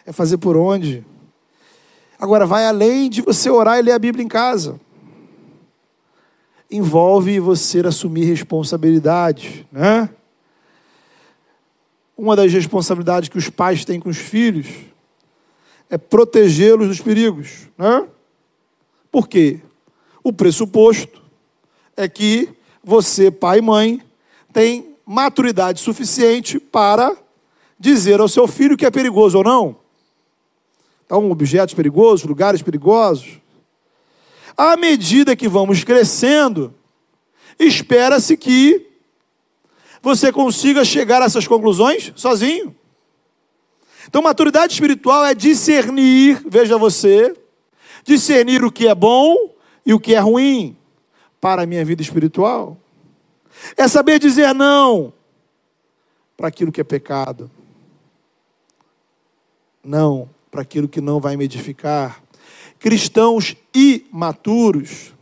É 0.06 0.14
fazer 0.14 0.38
por 0.38 0.56
onde. 0.56 1.06
Agora, 2.18 2.46
vai 2.46 2.66
além 2.66 3.10
de 3.10 3.22
você 3.22 3.50
orar 3.50 3.80
e 3.80 3.82
ler 3.82 3.92
a 3.92 4.00
Bíblia 4.00 4.24
em 4.24 4.30
casa. 4.30 4.80
Envolve 6.72 7.38
você 7.38 7.82
assumir 7.82 8.24
responsabilidade, 8.24 9.68
né? 9.70 10.10
Uma 12.18 12.34
das 12.34 12.54
responsabilidades 12.54 13.28
que 13.28 13.38
os 13.38 13.50
pais 13.50 13.84
têm 13.84 14.00
com 14.00 14.08
os 14.08 14.18
filhos 14.18 14.70
é 15.90 15.98
protegê-los 15.98 16.88
dos 16.88 17.02
perigos. 17.02 17.68
Né? 17.78 18.08
Por 19.12 19.28
quê? 19.28 19.60
O 20.24 20.32
pressuposto 20.32 21.22
é 21.98 22.08
que 22.08 22.50
você, 22.84 23.30
pai 23.30 23.60
e 23.60 23.62
mãe, 23.62 24.02
tem 24.54 24.96
maturidade 25.06 25.82
suficiente 25.82 26.60
para 26.60 27.16
dizer 27.78 28.20
ao 28.20 28.30
seu 28.30 28.48
filho 28.48 28.78
que 28.78 28.86
é 28.86 28.92
perigoso 28.92 29.38
ou 29.38 29.44
não. 29.44 29.76
Então, 31.06 31.30
objetos 31.30 31.76
perigosos, 31.76 32.26
lugares 32.26 32.62
perigosos. 32.62 33.40
À 34.56 34.78
medida 34.78 35.36
que 35.36 35.50
vamos 35.50 35.84
crescendo, 35.84 36.74
espera-se 37.60 38.38
que 38.38 38.88
você 40.02 40.32
consiga 40.32 40.86
chegar 40.86 41.22
a 41.22 41.26
essas 41.26 41.48
conclusões 41.48 42.14
sozinho. 42.16 42.76
Então, 44.08 44.22
maturidade 44.22 44.74
espiritual 44.74 45.26
é 45.26 45.34
discernir, 45.34 46.42
veja 46.46 46.78
você, 46.78 47.36
discernir 48.04 48.64
o 48.64 48.72
que 48.72 48.88
é 48.88 48.96
bom 48.96 49.53
e 49.86 49.94
o 49.94 50.00
que 50.00 50.16
é 50.16 50.20
ruim 50.20 50.78
para 51.40 51.64
a 51.64 51.66
minha 51.66 51.84
vida 51.84 52.02
espiritual. 52.02 52.78
É 53.78 53.88
saber 53.88 54.20
dizer 54.20 54.54
não 54.54 55.14
para 56.36 56.48
aquilo 56.48 56.72
que 56.72 56.82
é 56.82 56.84
pecado. 56.84 57.50
Não 59.84 60.30
para 60.50 60.62
aquilo 60.62 60.88
que 60.88 61.02
não 61.02 61.20
vai 61.20 61.36
me 61.36 61.46
edificar. 61.46 62.24
Cristãos 62.80 63.56
imaturos 63.74 65.14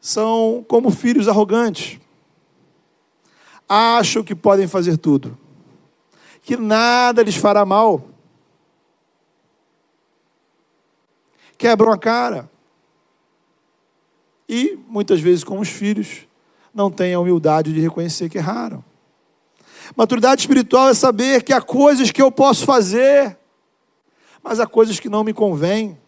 são 0.00 0.64
como 0.66 0.90
filhos 0.90 1.28
arrogantes. 1.28 1.98
Acham 3.68 4.22
que 4.22 4.34
podem 4.34 4.66
fazer 4.66 4.96
tudo 4.96 5.38
que 6.44 6.58
nada 6.58 7.22
lhes 7.22 7.36
fará 7.36 7.64
mal. 7.64 8.06
Quebram 11.56 11.90
a 11.90 11.98
cara. 11.98 12.50
E, 14.48 14.78
muitas 14.88 15.20
vezes, 15.20 15.44
como 15.44 15.60
os 15.60 15.68
filhos, 15.68 16.26
não 16.74 16.90
têm 16.90 17.14
a 17.14 17.20
humildade 17.20 17.72
de 17.72 17.80
reconhecer 17.80 18.28
que 18.28 18.38
erraram. 18.38 18.84
Maturidade 19.96 20.42
espiritual 20.42 20.88
é 20.88 20.94
saber 20.94 21.42
que 21.42 21.52
há 21.52 21.60
coisas 21.60 22.10
que 22.10 22.22
eu 22.22 22.30
posso 22.30 22.64
fazer, 22.64 23.36
mas 24.42 24.60
há 24.60 24.66
coisas 24.66 24.98
que 24.98 25.08
não 25.08 25.24
me 25.24 25.32
convêm. 25.32 25.98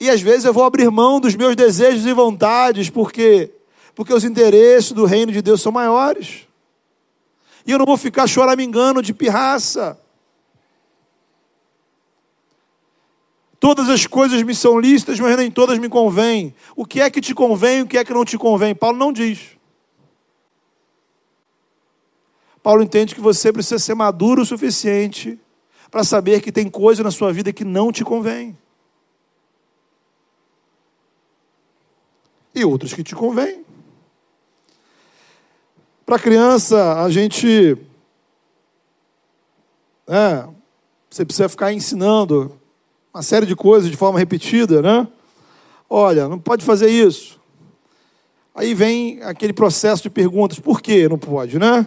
E 0.00 0.10
às 0.10 0.20
vezes 0.20 0.44
eu 0.44 0.52
vou 0.52 0.64
abrir 0.64 0.90
mão 0.90 1.20
dos 1.20 1.34
meus 1.34 1.54
desejos 1.54 2.06
e 2.06 2.12
vontades, 2.12 2.90
porque 2.90 3.50
porque 3.94 4.12
os 4.12 4.24
interesses 4.24 4.92
do 4.92 5.04
reino 5.04 5.30
de 5.30 5.40
Deus 5.40 5.62
são 5.62 5.70
maiores. 5.70 6.48
E 7.66 7.70
eu 7.70 7.78
não 7.78 7.86
vou 7.86 7.96
ficar 7.96 8.26
choramingando 8.26 9.00
de 9.00 9.14
pirraça. 9.14 9.98
Todas 13.64 13.88
as 13.88 14.06
coisas 14.06 14.42
me 14.42 14.54
são 14.54 14.78
lícitas, 14.78 15.18
mas 15.18 15.38
nem 15.38 15.50
todas 15.50 15.78
me 15.78 15.88
convêm. 15.88 16.54
O 16.76 16.84
que 16.84 17.00
é 17.00 17.08
que 17.08 17.18
te 17.18 17.34
convém, 17.34 17.80
o 17.80 17.86
que 17.86 17.96
é 17.96 18.04
que 18.04 18.12
não 18.12 18.22
te 18.22 18.36
convém? 18.36 18.74
Paulo 18.74 18.98
não 18.98 19.10
diz. 19.10 19.56
Paulo 22.62 22.82
entende 22.82 23.14
que 23.14 23.22
você 23.22 23.50
precisa 23.50 23.78
ser 23.78 23.94
maduro 23.94 24.42
o 24.42 24.44
suficiente 24.44 25.40
para 25.90 26.04
saber 26.04 26.42
que 26.42 26.52
tem 26.52 26.68
coisa 26.68 27.02
na 27.02 27.10
sua 27.10 27.32
vida 27.32 27.54
que 27.54 27.64
não 27.64 27.90
te 27.90 28.04
convém. 28.04 28.54
E 32.54 32.66
outras 32.66 32.92
que 32.92 33.02
te 33.02 33.14
convêm. 33.14 33.64
Para 36.04 36.18
criança, 36.18 37.02
a 37.02 37.08
gente. 37.08 37.78
É, 40.06 40.46
você 41.08 41.24
precisa 41.24 41.48
ficar 41.48 41.72
ensinando 41.72 42.60
uma 43.14 43.22
série 43.22 43.46
de 43.46 43.54
coisas 43.54 43.88
de 43.88 43.96
forma 43.96 44.18
repetida, 44.18 44.82
né? 44.82 45.06
Olha, 45.88 46.28
não 46.28 46.38
pode 46.38 46.64
fazer 46.64 46.90
isso. 46.90 47.40
Aí 48.52 48.74
vem 48.74 49.22
aquele 49.22 49.52
processo 49.52 50.02
de 50.02 50.10
perguntas: 50.10 50.58
por 50.58 50.80
que 50.80 51.08
não 51.08 51.16
pode, 51.16 51.56
né? 51.56 51.86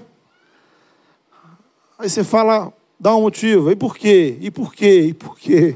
Aí 1.99 2.09
você 2.09 2.23
fala, 2.23 2.71
dá 2.97 3.13
um 3.13 3.21
motivo, 3.21 3.69
e 3.71 3.75
por 3.75 3.97
quê? 3.97 4.37
E 4.39 4.49
por 4.49 4.73
quê? 4.73 5.07
E 5.09 5.13
por 5.13 5.37
quê? 5.37 5.75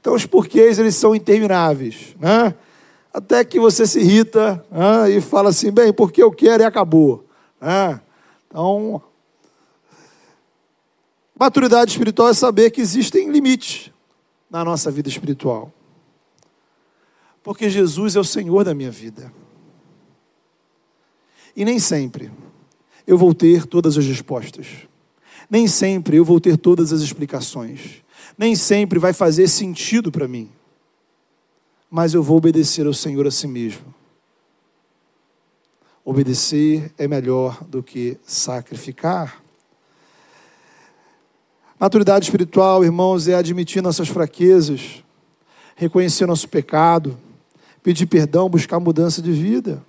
Então 0.00 0.14
os 0.14 0.26
porquês 0.26 0.78
eles 0.78 0.96
são 0.96 1.14
intermináveis, 1.14 2.16
né? 2.18 2.52
Até 3.12 3.44
que 3.44 3.60
você 3.60 3.86
se 3.86 4.00
irrita 4.00 4.64
né? 4.72 5.10
e 5.10 5.20
fala 5.20 5.50
assim, 5.50 5.70
bem, 5.70 5.92
porque 5.92 6.20
eu 6.20 6.32
quero 6.32 6.64
e 6.64 6.66
acabou. 6.66 7.24
É. 7.60 8.00
Então, 8.48 9.00
maturidade 11.38 11.92
espiritual 11.92 12.30
é 12.30 12.34
saber 12.34 12.70
que 12.70 12.80
existem 12.80 13.30
limites 13.30 13.93
na 14.50 14.64
nossa 14.64 14.90
vida 14.90 15.08
espiritual. 15.08 15.72
Porque 17.42 17.68
Jesus 17.68 18.16
é 18.16 18.20
o 18.20 18.24
Senhor 18.24 18.64
da 18.64 18.74
minha 18.74 18.90
vida. 18.90 19.32
E 21.54 21.64
nem 21.64 21.78
sempre 21.78 22.32
eu 23.06 23.18
vou 23.18 23.34
ter 23.34 23.66
todas 23.66 23.98
as 23.98 24.06
respostas. 24.06 24.66
Nem 25.50 25.68
sempre 25.68 26.16
eu 26.16 26.24
vou 26.24 26.40
ter 26.40 26.56
todas 26.56 26.92
as 26.92 27.02
explicações. 27.02 28.02
Nem 28.36 28.56
sempre 28.56 28.98
vai 28.98 29.12
fazer 29.12 29.46
sentido 29.48 30.10
para 30.10 30.26
mim. 30.26 30.50
Mas 31.90 32.14
eu 32.14 32.22
vou 32.22 32.38
obedecer 32.38 32.86
ao 32.86 32.94
Senhor 32.94 33.26
a 33.26 33.30
si 33.30 33.46
mesmo. 33.46 33.94
Obedecer 36.04 36.92
é 36.98 37.06
melhor 37.06 37.62
do 37.64 37.82
que 37.82 38.18
sacrificar. 38.24 39.43
Maturidade 41.78 42.24
espiritual, 42.24 42.84
irmãos, 42.84 43.26
é 43.26 43.34
admitir 43.34 43.82
nossas 43.82 44.08
fraquezas, 44.08 45.02
reconhecer 45.74 46.24
nosso 46.24 46.48
pecado, 46.48 47.18
pedir 47.82 48.06
perdão, 48.06 48.48
buscar 48.48 48.78
mudança 48.78 49.20
de 49.20 49.32
vida. 49.32 49.84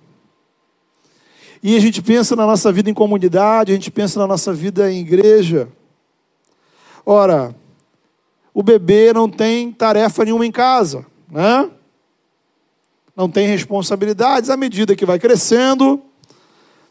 E 1.62 1.76
a 1.76 1.80
gente 1.80 2.02
pensa 2.02 2.34
na 2.34 2.44
nossa 2.44 2.72
vida 2.72 2.90
em 2.90 2.94
comunidade, 2.94 3.72
a 3.72 3.74
gente 3.74 3.90
pensa 3.90 4.18
na 4.18 4.26
nossa 4.26 4.52
vida 4.52 4.90
em 4.90 5.00
igreja. 5.00 5.68
Ora, 7.04 7.54
o 8.52 8.62
bebê 8.62 9.12
não 9.12 9.28
tem 9.28 9.70
tarefa 9.70 10.24
nenhuma 10.24 10.44
em 10.44 10.50
casa, 10.50 11.06
né? 11.30 11.70
Não 13.14 13.30
tem 13.30 13.46
responsabilidades. 13.46 14.50
À 14.50 14.56
medida 14.56 14.96
que 14.96 15.06
vai 15.06 15.18
crescendo, 15.18 16.02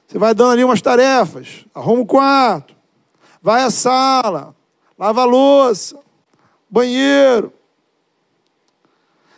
você 0.08 0.18
vai 0.18 0.34
dando 0.34 0.52
ali 0.52 0.64
umas 0.64 0.82
tarefas. 0.82 1.66
Arruma 1.74 2.02
o 2.02 2.06
quarto, 2.06 2.74
vai 3.42 3.62
à 3.62 3.70
sala, 3.70 4.56
lava 4.98 5.22
a 5.22 5.26
louça, 5.26 6.00
banheiro. 6.70 7.52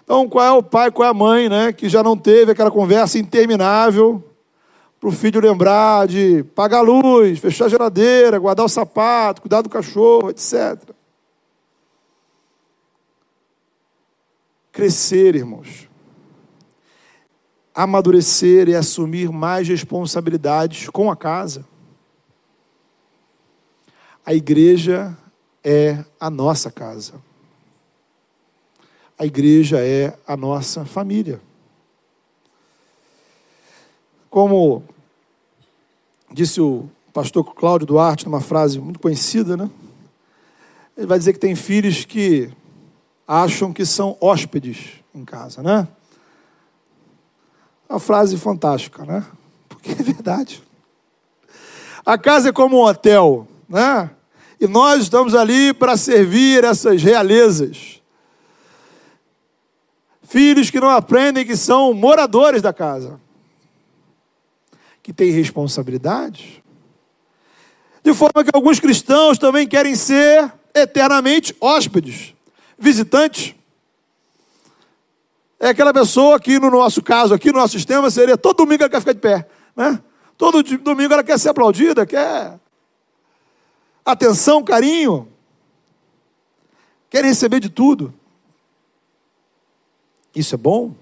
Então, 0.04 0.28
qual 0.30 0.46
é 0.46 0.52
o 0.52 0.64
pai, 0.64 0.90
qual 0.90 1.06
é 1.08 1.12
a 1.12 1.14
mãe, 1.14 1.50
né, 1.50 1.74
que 1.74 1.90
já 1.90 2.02
não 2.02 2.18
teve 2.18 2.52
aquela 2.52 2.72
conversa 2.72 3.20
interminável 3.20 4.24
para 5.00 5.10
o 5.10 5.12
filho 5.12 5.42
lembrar 5.42 6.08
de 6.08 6.44
pagar 6.56 6.80
a 6.80 6.82
luz, 6.82 7.40
fechar 7.40 7.66
a 7.66 7.70
geladeira, 7.70 8.40
guardar 8.40 8.66
o 8.66 8.70
sapato, 8.70 9.42
cuidar 9.42 9.62
do 9.62 9.70
cachorro, 9.70 10.30
etc. 10.30 10.82
Crescer, 14.72 15.36
irmãos. 15.36 15.90
Amadurecer 17.76 18.70
e 18.70 18.76
assumir 18.76 19.30
mais 19.30 19.68
responsabilidades 19.68 20.90
com 20.90 21.12
a 21.12 21.16
casa. 21.16 21.66
A 24.26 24.34
igreja 24.34 25.16
é 25.64 26.04
a 26.20 26.30
nossa 26.30 26.72
casa. 26.72 27.14
A 29.18 29.26
igreja 29.26 29.80
é 29.80 30.18
a 30.28 30.38
nossa 30.38 30.86
família. 30.86 31.42
Como 34.30 34.84
disse 36.32 36.62
o 36.62 36.90
pastor 37.12 37.44
Cláudio 37.56 37.88
Duarte 37.88 38.26
numa 38.26 38.42
frase 38.42 38.80
muito 38.80 39.00
conhecida, 39.00 39.58
né? 39.58 39.70
Ele 40.96 41.08
vai 41.08 41.18
dizer 41.18 41.34
que 41.34 41.40
tem 41.40 41.56
filhos 41.56 42.06
que 42.06 42.52
acham 43.28 43.74
que 43.74 43.86
são 43.86 44.18
hóspedes 44.22 45.04
em 45.14 45.26
casa, 45.26 45.64
né? 45.64 45.88
Uma 47.90 48.00
frase 48.00 48.38
fantástica, 48.38 49.06
né? 49.06 49.26
Porque 49.68 49.92
é 49.92 49.96
verdade. 49.96 50.64
A 52.06 52.18
casa 52.18 52.50
é 52.50 52.54
como 52.54 52.78
um 52.78 52.84
hotel, 52.84 53.48
né? 53.68 54.10
E 54.60 54.68
nós 54.68 55.04
estamos 55.04 55.36
ali 55.36 55.74
para 55.74 55.96
servir 55.96 56.64
essas 56.64 57.04
realezas. 57.04 58.02
Filhos 60.24 60.70
que 60.70 60.80
não 60.80 60.90
aprendem 60.90 61.46
que 61.46 61.56
são 61.56 61.94
moradores 61.94 62.62
da 62.62 62.74
casa, 62.74 63.20
que 65.04 65.14
têm 65.14 65.32
responsabilidades. 65.32 66.62
De 68.04 68.14
forma 68.14 68.44
que 68.44 68.50
alguns 68.54 68.80
cristãos 68.80 69.38
também 69.38 69.68
querem 69.68 69.96
ser 69.96 70.52
eternamente 70.74 71.56
hóspedes 71.62 72.34
visitante. 72.78 73.56
É 75.60 75.70
aquela 75.70 75.94
pessoa 75.94 76.40
que, 76.40 76.60
no 76.60 76.70
nosso 76.70 77.02
caso 77.02 77.34
aqui, 77.34 77.52
no 77.52 77.60
nosso 77.60 77.74
sistema, 77.74 78.10
seria 78.12 78.38
todo 78.38 78.58
domingo 78.58 78.84
ela 78.84 78.90
quer 78.90 79.00
ficar 79.00 79.14
de 79.14 79.20
pé. 79.20 79.48
Né? 79.76 80.00
Todo 80.38 80.62
domingo 80.78 81.14
ela 81.14 81.24
quer 81.24 81.40
ser 81.40 81.50
aplaudida, 81.50 82.06
quer 82.06 82.60
atenção, 84.12 84.64
carinho. 84.64 85.28
Quer 87.10 87.24
receber 87.26 87.60
de 87.60 87.70
tudo. 87.70 88.14
Isso 90.34 90.56
é 90.56 90.58
bom, 90.58 90.94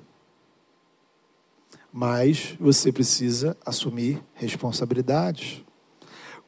mas 1.91 2.55
você 2.59 2.91
precisa 2.91 3.57
assumir 3.65 4.21
responsabilidades 4.33 5.63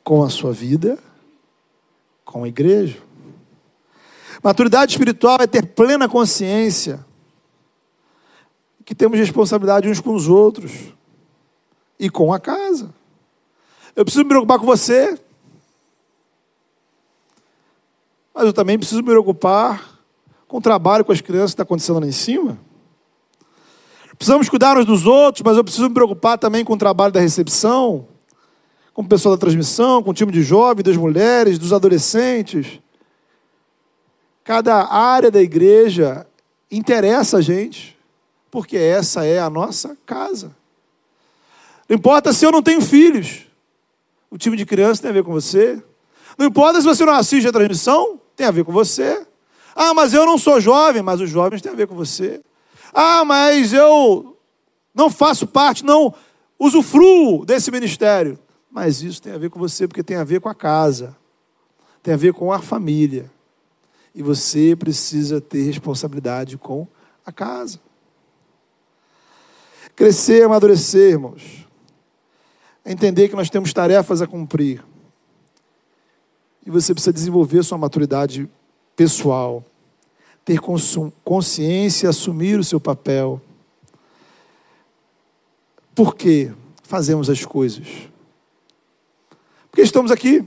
com 0.03 0.23
a 0.23 0.29
sua 0.29 0.53
vida, 0.53 0.97
com 2.23 2.43
a 2.43 2.47
igreja. 2.47 3.01
Maturidade 4.41 4.91
espiritual 4.91 5.37
é 5.41 5.47
ter 5.47 5.65
plena 5.65 6.07
consciência 6.07 7.05
que 8.85 8.95
temos 8.95 9.19
responsabilidade 9.19 9.89
uns 9.89 9.99
com 9.99 10.15
os 10.15 10.29
outros 10.29 10.93
e 11.99 12.09
com 12.09 12.31
a 12.31 12.39
casa. 12.39 12.93
Eu 13.95 14.05
preciso 14.05 14.23
me 14.23 14.29
preocupar 14.29 14.59
com 14.59 14.65
você, 14.65 15.19
mas 18.37 18.45
eu 18.45 18.53
também 18.53 18.77
preciso 18.77 19.01
me 19.01 19.07
preocupar 19.07 19.99
com 20.47 20.57
o 20.57 20.61
trabalho 20.61 21.03
com 21.03 21.11
as 21.11 21.19
crianças 21.19 21.49
que 21.49 21.53
está 21.55 21.63
acontecendo 21.63 21.99
lá 21.99 22.05
em 22.05 22.11
cima. 22.11 22.55
Precisamos 24.15 24.47
cuidar 24.47 24.77
uns 24.77 24.85
dos 24.85 25.07
outros, 25.07 25.41
mas 25.43 25.57
eu 25.57 25.63
preciso 25.63 25.87
me 25.87 25.93
preocupar 25.95 26.37
também 26.37 26.63
com 26.63 26.73
o 26.73 26.77
trabalho 26.77 27.11
da 27.11 27.19
recepção, 27.19 28.07
com 28.93 29.01
o 29.01 29.07
pessoal 29.07 29.35
da 29.35 29.41
transmissão, 29.41 30.03
com 30.03 30.11
o 30.11 30.13
time 30.13 30.31
de 30.31 30.43
jovens, 30.43 30.83
das 30.83 30.95
mulheres, 30.95 31.57
dos 31.57 31.73
adolescentes. 31.73 32.79
Cada 34.43 34.85
área 34.85 35.31
da 35.31 35.41
igreja 35.41 36.27
interessa 36.69 37.37
a 37.37 37.41
gente, 37.41 37.97
porque 38.51 38.77
essa 38.77 39.25
é 39.25 39.39
a 39.39 39.49
nossa 39.49 39.97
casa. 40.05 40.55
Não 41.89 41.95
importa 41.95 42.31
se 42.31 42.45
eu 42.45 42.51
não 42.51 42.61
tenho 42.61 42.81
filhos, 42.81 43.47
o 44.29 44.37
time 44.37 44.55
de 44.55 44.65
criança 44.65 45.01
tem 45.01 45.09
a 45.09 45.13
ver 45.15 45.23
com 45.23 45.31
você. 45.31 45.81
Não 46.37 46.45
importa 46.45 46.79
se 46.79 46.85
você 46.85 47.03
não 47.03 47.13
assiste 47.13 47.47
a 47.47 47.51
transmissão, 47.51 48.21
tem 48.37 48.45
a 48.45 48.51
ver 48.51 48.63
com 48.63 48.71
você. 48.71 49.25
Ah, 49.75 49.93
mas 49.93 50.13
eu 50.13 50.25
não 50.25 50.37
sou 50.37 50.61
jovem, 50.61 51.01
mas 51.01 51.19
os 51.19 51.29
jovens 51.29 51.61
têm 51.61 51.71
a 51.71 51.75
ver 51.75 51.87
com 51.87 51.95
você. 51.95 52.39
Ah, 52.93 53.25
mas 53.25 53.73
eu 53.73 54.37
não 54.93 55.09
faço 55.09 55.47
parte, 55.47 55.83
não 55.83 56.13
usufruo 56.57 57.45
desse 57.45 57.71
ministério. 57.71 58.39
Mas 58.71 59.01
isso 59.01 59.21
tem 59.21 59.33
a 59.33 59.37
ver 59.39 59.49
com 59.49 59.59
você, 59.59 59.87
porque 59.87 60.03
tem 60.03 60.17
a 60.17 60.23
ver 60.23 60.39
com 60.39 60.47
a 60.47 60.55
casa, 60.55 61.17
tem 62.03 62.13
a 62.13 62.17
ver 62.17 62.31
com 62.31 62.53
a 62.53 62.59
família. 62.59 63.29
E 64.13 64.21
você 64.21 64.75
precisa 64.75 65.41
ter 65.41 65.63
responsabilidade 65.63 66.57
com 66.57 66.87
a 67.25 67.31
casa. 67.31 67.79
Crescer, 69.95 70.43
amadurecer, 70.43 71.13
irmãos. 71.13 71.67
Entender 72.85 73.29
que 73.29 73.35
nós 73.35 73.49
temos 73.49 73.73
tarefas 73.73 74.21
a 74.21 74.27
cumprir. 74.27 74.83
E 76.67 76.69
você 76.69 76.93
precisa 76.93 77.13
desenvolver 77.13 77.63
sua 77.63 77.77
maturidade 77.77 78.49
pessoal. 78.93 79.63
Ter 80.43 80.59
consciência 81.23 82.09
assumir 82.09 82.59
o 82.59 82.63
seu 82.63 82.77
papel. 82.77 83.41
Por 85.95 86.13
que 86.13 86.51
fazemos 86.83 87.29
as 87.29 87.45
coisas? 87.45 87.87
Porque 89.71 89.81
estamos 89.81 90.11
aqui. 90.11 90.43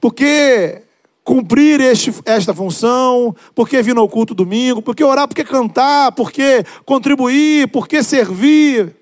Porque 0.00 0.82
cumprir 1.22 1.80
este, 1.80 2.12
esta 2.24 2.52
função, 2.52 3.36
por 3.54 3.68
que 3.68 3.80
vir 3.82 3.96
ao 3.96 4.08
culto 4.08 4.34
domingo, 4.34 4.82
por 4.82 4.96
que 4.96 5.04
orar, 5.04 5.28
por 5.28 5.36
que 5.36 5.44
cantar, 5.44 6.10
por 6.10 6.32
que 6.32 6.64
contribuir, 6.84 7.68
por 7.68 7.86
que 7.86 8.02
servir, 8.02 8.96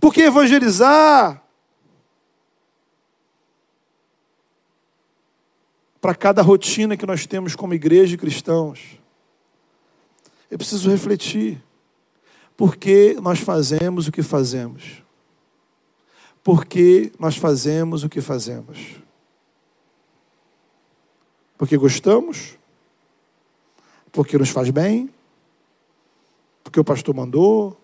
por 0.00 0.14
que 0.14 0.22
evangelizar. 0.22 1.45
Para 6.00 6.14
cada 6.14 6.42
rotina 6.42 6.96
que 6.96 7.06
nós 7.06 7.26
temos 7.26 7.56
como 7.56 7.74
igreja 7.74 8.14
e 8.14 8.18
cristãos, 8.18 9.00
eu 10.50 10.58
preciso 10.58 10.90
refletir. 10.90 11.62
Por 12.56 12.76
que 12.76 13.14
nós 13.20 13.38
fazemos 13.40 14.08
o 14.08 14.12
que 14.12 14.22
fazemos? 14.22 15.02
Por 16.42 16.64
que 16.64 17.12
nós 17.18 17.36
fazemos 17.36 18.04
o 18.04 18.08
que 18.08 18.20
fazemos? 18.20 18.96
Porque 21.58 21.76
gostamos? 21.76 22.56
Porque 24.12 24.38
nos 24.38 24.50
faz 24.50 24.70
bem? 24.70 25.10
Porque 26.62 26.78
o 26.78 26.84
pastor 26.84 27.14
mandou? 27.14 27.78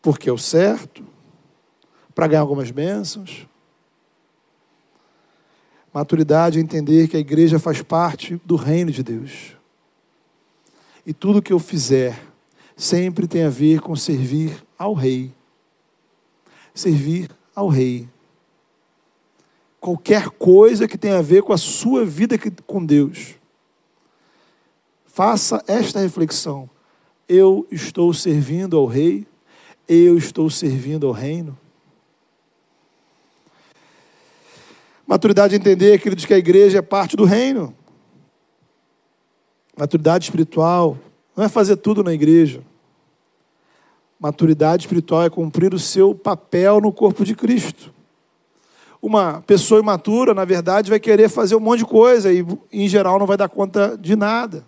Porque 0.00 0.30
é 0.30 0.32
o 0.32 0.38
certo? 0.38 1.04
Para 2.14 2.28
ganhar 2.28 2.40
algumas 2.40 2.70
bênçãos? 2.70 3.46
Maturidade 5.98 6.60
é 6.60 6.62
entender 6.62 7.08
que 7.08 7.16
a 7.16 7.20
igreja 7.20 7.58
faz 7.58 7.82
parte 7.82 8.40
do 8.44 8.54
reino 8.54 8.92
de 8.92 9.02
Deus. 9.02 9.56
E 11.04 11.12
tudo 11.12 11.42
que 11.42 11.52
eu 11.52 11.58
fizer 11.58 12.22
sempre 12.76 13.26
tem 13.26 13.42
a 13.42 13.50
ver 13.50 13.80
com 13.80 13.96
servir 13.96 14.64
ao 14.78 14.94
rei. 14.94 15.34
Servir 16.72 17.30
ao 17.52 17.66
rei 17.66 18.08
qualquer 19.80 20.28
coisa 20.30 20.86
que 20.86 20.96
tenha 20.96 21.18
a 21.18 21.22
ver 21.22 21.42
com 21.42 21.52
a 21.52 21.58
sua 21.58 22.04
vida 22.04 22.36
com 22.64 22.84
Deus. 22.84 23.34
Faça 25.04 25.64
esta 25.66 25.98
reflexão. 25.98 26.70
Eu 27.28 27.66
estou 27.72 28.14
servindo 28.14 28.76
ao 28.76 28.86
Rei, 28.86 29.26
eu 29.88 30.16
estou 30.16 30.48
servindo 30.48 31.08
ao 31.08 31.12
reino? 31.12 31.58
Maturidade 35.08 35.54
é 35.54 35.56
entender, 35.56 35.98
queridos, 35.98 36.26
que 36.26 36.34
a 36.34 36.38
igreja 36.38 36.80
é 36.80 36.82
parte 36.82 37.16
do 37.16 37.24
reino. 37.24 37.74
Maturidade 39.74 40.26
espiritual 40.26 40.98
não 41.34 41.44
é 41.46 41.48
fazer 41.48 41.76
tudo 41.76 42.04
na 42.04 42.12
igreja. 42.12 42.62
Maturidade 44.20 44.82
espiritual 44.82 45.22
é 45.22 45.30
cumprir 45.30 45.72
o 45.72 45.78
seu 45.78 46.14
papel 46.14 46.78
no 46.78 46.92
corpo 46.92 47.24
de 47.24 47.34
Cristo. 47.34 47.90
Uma 49.00 49.40
pessoa 49.40 49.80
imatura, 49.80 50.34
na 50.34 50.44
verdade, 50.44 50.90
vai 50.90 51.00
querer 51.00 51.30
fazer 51.30 51.56
um 51.56 51.60
monte 51.60 51.78
de 51.78 51.86
coisa 51.86 52.30
e, 52.30 52.44
em 52.70 52.86
geral, 52.86 53.18
não 53.18 53.26
vai 53.26 53.38
dar 53.38 53.48
conta 53.48 53.96
de 53.96 54.14
nada. 54.14 54.62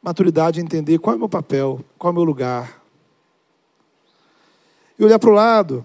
Maturidade 0.00 0.60
é 0.60 0.62
entender 0.62 0.96
qual 0.98 1.14
é 1.14 1.16
o 1.16 1.18
meu 1.18 1.28
papel, 1.28 1.84
qual 1.98 2.10
é 2.10 2.12
o 2.12 2.14
meu 2.14 2.24
lugar. 2.24 2.80
E 4.96 5.04
olhar 5.04 5.18
para 5.18 5.30
o 5.30 5.34
lado. 5.34 5.84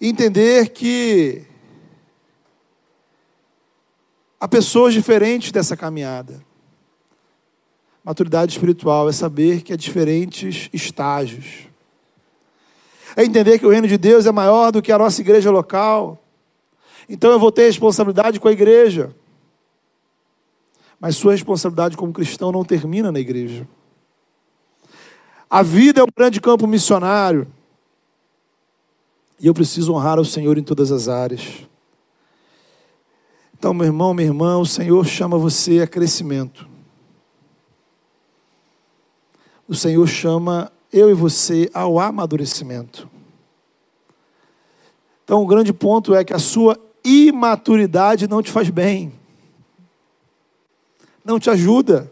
Entender 0.00 0.68
que 0.68 1.44
há 4.38 4.46
pessoas 4.46 4.94
diferentes 4.94 5.50
dessa 5.50 5.76
caminhada. 5.76 6.40
Maturidade 8.04 8.52
espiritual 8.52 9.08
é 9.08 9.12
saber 9.12 9.62
que 9.62 9.72
há 9.72 9.76
diferentes 9.76 10.70
estágios. 10.72 11.66
É 13.16 13.24
entender 13.24 13.58
que 13.58 13.66
o 13.66 13.70
reino 13.70 13.88
de 13.88 13.98
Deus 13.98 14.26
é 14.26 14.32
maior 14.32 14.70
do 14.70 14.80
que 14.80 14.92
a 14.92 14.98
nossa 14.98 15.20
igreja 15.20 15.50
local. 15.50 16.22
Então 17.08 17.32
eu 17.32 17.38
vou 17.40 17.50
ter 17.50 17.64
responsabilidade 17.64 18.38
com 18.38 18.46
a 18.46 18.52
igreja. 18.52 19.12
Mas 21.00 21.16
sua 21.16 21.32
responsabilidade 21.32 21.96
como 21.96 22.12
cristão 22.12 22.52
não 22.52 22.64
termina 22.64 23.10
na 23.10 23.18
igreja. 23.18 23.66
A 25.50 25.62
vida 25.62 26.00
é 26.00 26.04
um 26.04 26.08
grande 26.16 26.40
campo 26.40 26.66
missionário. 26.66 27.48
E 29.40 29.46
eu 29.46 29.54
preciso 29.54 29.92
honrar 29.92 30.18
o 30.18 30.24
Senhor 30.24 30.58
em 30.58 30.62
todas 30.62 30.90
as 30.90 31.08
áreas. 31.08 31.66
Então, 33.56 33.74
meu 33.74 33.86
irmão, 33.86 34.14
minha 34.14 34.28
irmã, 34.28 34.58
o 34.58 34.66
Senhor 34.66 35.04
chama 35.06 35.36
você 35.36 35.80
a 35.80 35.86
crescimento. 35.86 36.68
O 39.66 39.74
Senhor 39.74 40.06
chama 40.06 40.72
eu 40.92 41.10
e 41.10 41.14
você 41.14 41.70
ao 41.74 41.98
amadurecimento. 41.98 43.08
Então, 45.24 45.42
o 45.42 45.46
grande 45.46 45.72
ponto 45.72 46.14
é 46.14 46.24
que 46.24 46.32
a 46.32 46.38
sua 46.38 46.78
imaturidade 47.04 48.26
não 48.26 48.42
te 48.42 48.50
faz 48.50 48.70
bem, 48.70 49.12
não 51.24 51.38
te 51.38 51.50
ajuda, 51.50 52.10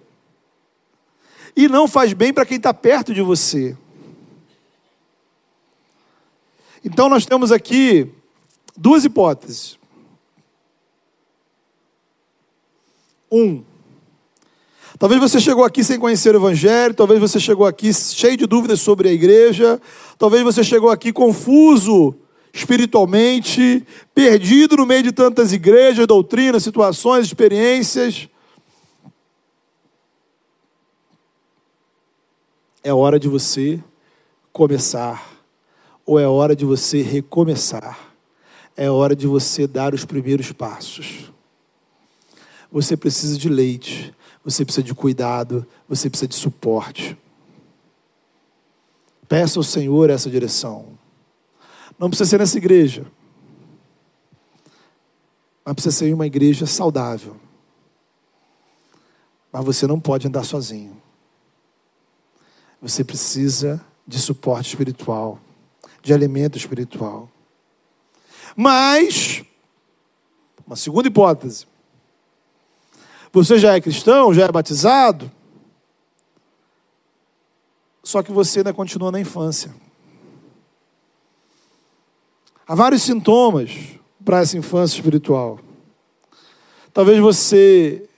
e 1.57 1.68
não 1.68 1.89
faz 1.89 2.12
bem 2.12 2.33
para 2.33 2.45
quem 2.45 2.59
está 2.59 2.74
perto 2.74 3.14
de 3.14 3.22
você. 3.22 3.77
Então, 6.87 7.09
nós 7.09 7.26
temos 7.26 7.51
aqui 7.51 8.09
duas 8.76 9.05
hipóteses. 9.05 9.76
Um, 13.30 13.64
Talvez 14.99 15.20
você 15.20 15.39
chegou 15.39 15.62
aqui 15.62 15.84
sem 15.84 15.99
conhecer 15.99 16.34
o 16.34 16.39
Evangelho, 16.39 16.95
talvez 16.95 17.20
você 17.20 17.39
chegou 17.39 17.66
aqui 17.66 17.93
cheio 17.93 18.34
de 18.34 18.47
dúvidas 18.47 18.80
sobre 18.80 19.11
a 19.11 19.12
igreja, 19.12 19.78
talvez 20.16 20.43
você 20.43 20.64
chegou 20.64 20.89
aqui 20.89 21.12
confuso 21.12 22.14
espiritualmente, 22.51 23.87
perdido 24.14 24.78
no 24.78 24.87
meio 24.87 25.03
de 25.03 25.12
tantas 25.12 25.53
igrejas, 25.53 26.07
doutrinas, 26.07 26.62
situações, 26.62 27.26
experiências. 27.26 28.26
É 32.82 32.95
hora 32.95 33.20
de 33.20 33.28
você 33.28 33.78
começar, 34.51 35.36
ou 36.07 36.21
é 36.21 36.27
hora 36.27 36.55
de 36.55 36.65
você 36.65 37.03
recomeçar, 37.03 38.15
é 38.77 38.89
hora 38.89 39.17
de 39.17 39.27
você 39.27 39.67
dar 39.67 39.93
os 39.93 40.05
primeiros 40.05 40.53
passos. 40.53 41.33
Você 42.71 42.97
precisa 42.97 43.37
de 43.37 43.49
leite, 43.49 44.15
você 44.45 44.65
precisa 44.65 44.85
de 44.85 44.95
cuidado, 44.95 45.67
você 45.89 46.09
precisa 46.09 46.29
de 46.29 46.37
suporte. 46.37 47.19
Peça 49.29 49.59
ao 49.59 49.65
Senhor 49.65 50.09
essa 50.09 50.31
direção. 50.31 50.97
Não 51.99 52.09
precisa 52.09 52.31
ser 52.31 52.39
nessa 52.39 52.57
igreja, 52.57 53.07
mas 55.65 55.75
precisa 55.75 55.97
ser 55.97 56.15
uma 56.15 56.27
igreja 56.27 56.67
saudável. 56.67 57.37
Mas 59.51 59.65
você 59.65 59.87
não 59.87 59.99
pode 59.99 60.29
andar 60.29 60.45
sozinho. 60.45 60.97
Você 62.81 63.03
precisa 63.03 63.85
de 64.07 64.21
suporte 64.21 64.69
espiritual, 64.69 65.41
de 66.07 66.15
alimento 66.15 66.57
espiritual. 66.57 67.29
Mas, 68.55 69.45
uma 70.65 70.77
segunda 70.77 71.09
hipótese, 71.09 71.67
você 73.33 73.59
já 73.59 73.75
é 73.75 73.81
cristão, 73.81 74.33
já 74.33 74.45
é 74.45 74.53
batizado, 74.53 75.31
só 78.05 78.23
que 78.23 78.31
você 78.31 78.61
ainda 78.61 78.73
continua 78.73 79.11
na 79.11 79.19
infância. 79.19 79.75
Há 82.69 82.75
vários 82.77 83.03
sintomas 83.03 83.73
para 84.25 84.39
essa 84.39 84.57
infância 84.57 84.95
espiritual. 84.95 85.59
Talvez 86.95 87.19
você 87.19 88.09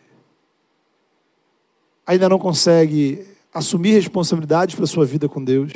ainda 2.06 2.28
não 2.28 2.38
consegue 2.38 3.26
assumir 3.52 3.92
responsabilidades 3.92 4.74
para 4.74 4.86
sua 4.86 5.06
vida 5.06 5.26
com 5.26 5.42
Deus. 5.42 5.72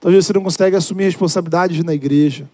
Talvez 0.00 0.24
você 0.24 0.32
não 0.32 0.42
consegue 0.42 0.74
assumir 0.74 1.04
responsabilidades 1.04 1.84
na 1.84 1.92
igreja. 1.92 2.48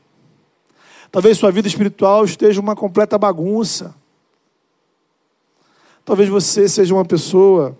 Talvez 1.12 1.38
sua 1.38 1.52
vida 1.52 1.68
espiritual 1.68 2.24
esteja 2.24 2.60
uma 2.60 2.74
completa 2.74 3.16
bagunça. 3.16 3.94
Talvez 6.04 6.28
você 6.28 6.68
seja 6.68 6.92
uma 6.92 7.04
pessoa 7.04 7.78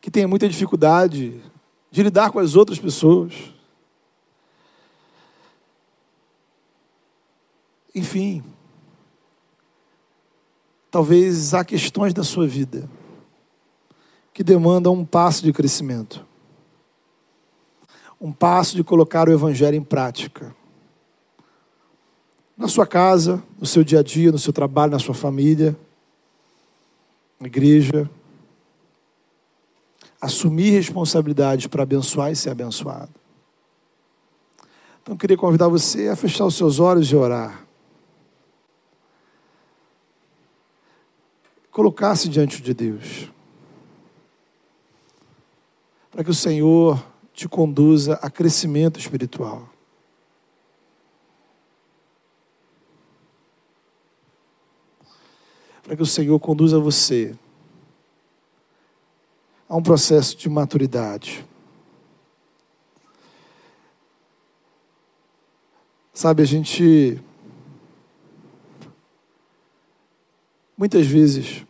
que 0.00 0.10
tenha 0.10 0.28
muita 0.28 0.48
dificuldade 0.48 1.42
de 1.90 2.02
lidar 2.02 2.30
com 2.30 2.38
as 2.38 2.56
outras 2.56 2.78
pessoas. 2.78 3.32
Enfim, 7.94 8.44
talvez 10.90 11.54
há 11.54 11.64
questões 11.64 12.14
da 12.14 12.22
sua 12.22 12.46
vida 12.46 12.88
que 14.32 14.44
demandam 14.44 14.94
um 14.94 15.04
passo 15.04 15.42
de 15.42 15.52
crescimento, 15.52 16.24
um 18.20 18.30
passo 18.32 18.76
de 18.76 18.84
colocar 18.84 19.28
o 19.28 19.32
Evangelho 19.32 19.76
em 19.76 19.82
prática. 19.82 20.54
Na 22.56 22.68
sua 22.68 22.86
casa, 22.86 23.42
no 23.58 23.64
seu 23.64 23.82
dia 23.82 24.00
a 24.00 24.02
dia, 24.02 24.30
no 24.30 24.38
seu 24.38 24.52
trabalho, 24.52 24.92
na 24.92 24.98
sua 24.98 25.14
família 25.14 25.76
igreja, 27.46 28.08
assumir 30.20 30.70
responsabilidades 30.70 31.66
para 31.66 31.82
abençoar 31.82 32.30
e 32.30 32.36
ser 32.36 32.50
abençoado. 32.50 33.10
Então, 35.02 35.14
eu 35.14 35.18
queria 35.18 35.36
convidar 35.36 35.68
você 35.68 36.08
a 36.08 36.16
fechar 36.16 36.44
os 36.44 36.54
seus 36.54 36.78
olhos 36.78 37.10
e 37.10 37.16
orar. 37.16 37.66
Colocar-se 41.70 42.28
diante 42.28 42.60
de 42.60 42.74
Deus. 42.74 43.30
Para 46.10 46.22
que 46.22 46.30
o 46.30 46.34
Senhor 46.34 47.02
te 47.40 47.48
conduza 47.48 48.18
a 48.20 48.28
crescimento 48.28 49.00
espiritual. 49.00 49.66
para 55.82 55.96
que 55.96 56.02
o 56.02 56.06
Senhor 56.06 56.38
conduza 56.38 56.78
você 56.78 57.34
a 59.66 59.74
um 59.74 59.82
processo 59.82 60.36
de 60.36 60.50
maturidade. 60.50 61.44
Sabe, 66.12 66.42
a 66.42 66.46
gente 66.46 67.20
muitas 70.76 71.06
vezes 71.06 71.64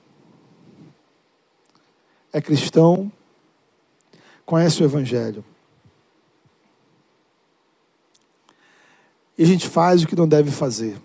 é 2.32 2.40
cristão, 2.42 3.10
conhece 4.44 4.82
o 4.82 4.84
Evangelho. 4.84 5.44
E 9.40 9.42
a 9.42 9.46
gente 9.46 9.66
faz 9.66 10.04
o 10.04 10.06
que 10.06 10.14
não 10.14 10.28
deve 10.28 10.52
fazer 10.52 10.96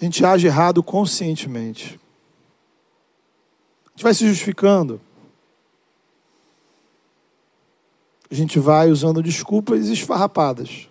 a 0.00 0.04
gente 0.04 0.22
age 0.22 0.46
errado 0.46 0.82
conscientemente. 0.82 1.98
A 3.86 3.90
gente 3.90 4.02
vai 4.02 4.12
se 4.12 4.26
justificando. 4.26 5.00
A 8.30 8.34
gente 8.34 8.58
vai 8.58 8.90
usando 8.90 9.22
desculpas 9.22 9.86
esfarrapadas. 9.86 10.90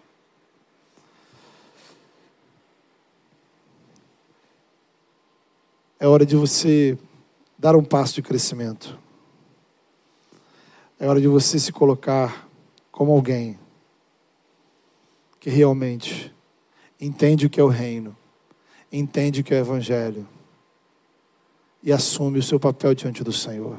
É 5.99 6.07
hora 6.07 6.25
de 6.25 6.35
você 6.35 6.97
dar 7.55 7.75
um 7.75 7.83
passo 7.83 8.15
de 8.15 8.23
crescimento. 8.23 8.97
É 10.99 11.07
hora 11.07 11.21
de 11.21 11.27
você 11.27 11.59
se 11.59 11.71
colocar 11.71 12.47
como 12.91 13.11
alguém 13.11 13.59
que 15.43 15.49
realmente 15.49 16.33
entende 16.97 17.45
o 17.47 17.49
que 17.49 17.59
é 17.59 17.63
o 17.63 17.67
reino, 17.67 18.15
entende 18.89 19.41
o 19.41 19.43
que 19.43 19.53
é 19.53 19.57
o 19.57 19.59
evangelho 19.59 20.25
e 21.83 21.91
assume 21.91 22.39
o 22.39 22.43
seu 22.43 22.57
papel 22.57 22.95
diante 22.95 23.25
do 23.25 23.33
Senhor. 23.33 23.77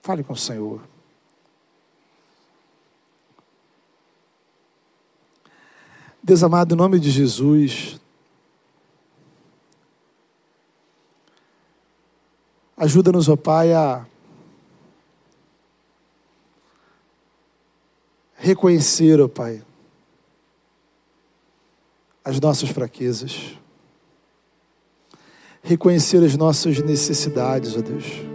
Fale 0.00 0.22
com 0.22 0.34
o 0.34 0.36
Senhor. 0.36 0.80
Deus 6.22 6.44
amado, 6.44 6.76
em 6.76 6.78
nome 6.78 7.00
de 7.00 7.10
Jesus, 7.10 8.00
ajuda-nos, 12.76 13.28
ó 13.28 13.34
Pai, 13.34 13.72
a 13.72 14.06
reconhecer, 18.36 19.20
ó 19.20 19.26
Pai, 19.26 19.60
as 22.24 22.40
nossas 22.40 22.68
fraquezas, 22.68 23.58
reconhecer 25.62 26.22
as 26.24 26.36
nossas 26.36 26.78
necessidades, 26.80 27.76
ó 27.76 27.80
Deus. 27.80 28.32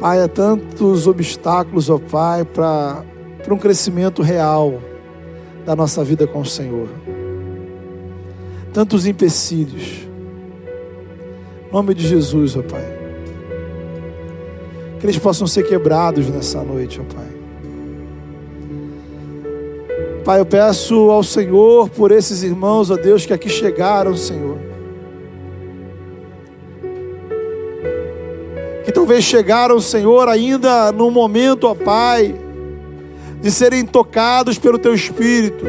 Pai, 0.00 0.22
há 0.22 0.28
tantos 0.28 1.06
obstáculos, 1.06 1.90
ó 1.90 1.98
Pai, 1.98 2.44
para 2.44 3.04
um 3.50 3.58
crescimento 3.58 4.22
real 4.22 4.80
da 5.64 5.74
nossa 5.74 6.04
vida 6.04 6.26
com 6.26 6.40
o 6.40 6.46
Senhor. 6.46 6.88
Tantos 8.72 9.06
empecilhos. 9.06 10.06
Em 11.66 11.72
nome 11.72 11.94
de 11.94 12.06
Jesus, 12.06 12.56
ó 12.56 12.62
Pai. 12.62 12.84
Que 15.00 15.06
eles 15.06 15.18
possam 15.18 15.46
ser 15.46 15.64
quebrados 15.64 16.28
nessa 16.28 16.62
noite, 16.62 17.00
ó 17.00 17.04
Pai. 17.14 17.35
Pai, 20.26 20.40
eu 20.40 20.44
peço 20.44 21.08
ao 21.08 21.22
Senhor 21.22 21.88
por 21.88 22.10
esses 22.10 22.42
irmãos, 22.42 22.90
ó 22.90 22.96
Deus, 22.96 23.24
que 23.24 23.32
aqui 23.32 23.48
chegaram, 23.48 24.16
Senhor. 24.16 24.58
Que 28.84 28.90
talvez 28.90 29.22
chegaram, 29.22 29.78
Senhor, 29.78 30.28
ainda 30.28 30.90
no 30.90 31.12
momento, 31.12 31.68
ó 31.68 31.76
Pai, 31.76 32.34
de 33.40 33.52
serem 33.52 33.86
tocados 33.86 34.58
pelo 34.58 34.80
Teu 34.80 34.92
Espírito, 34.92 35.64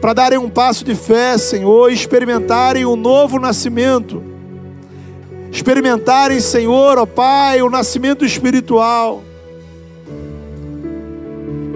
para 0.00 0.12
darem 0.12 0.38
um 0.40 0.50
passo 0.50 0.84
de 0.84 0.96
fé, 0.96 1.38
Senhor, 1.38 1.92
e 1.92 1.94
experimentarem 1.94 2.84
um 2.84 2.96
novo 2.96 3.38
nascimento 3.38 4.20
experimentarem, 5.52 6.40
Senhor, 6.40 6.98
ó 6.98 7.06
Pai, 7.06 7.62
o 7.62 7.70
nascimento 7.70 8.24
espiritual. 8.24 9.22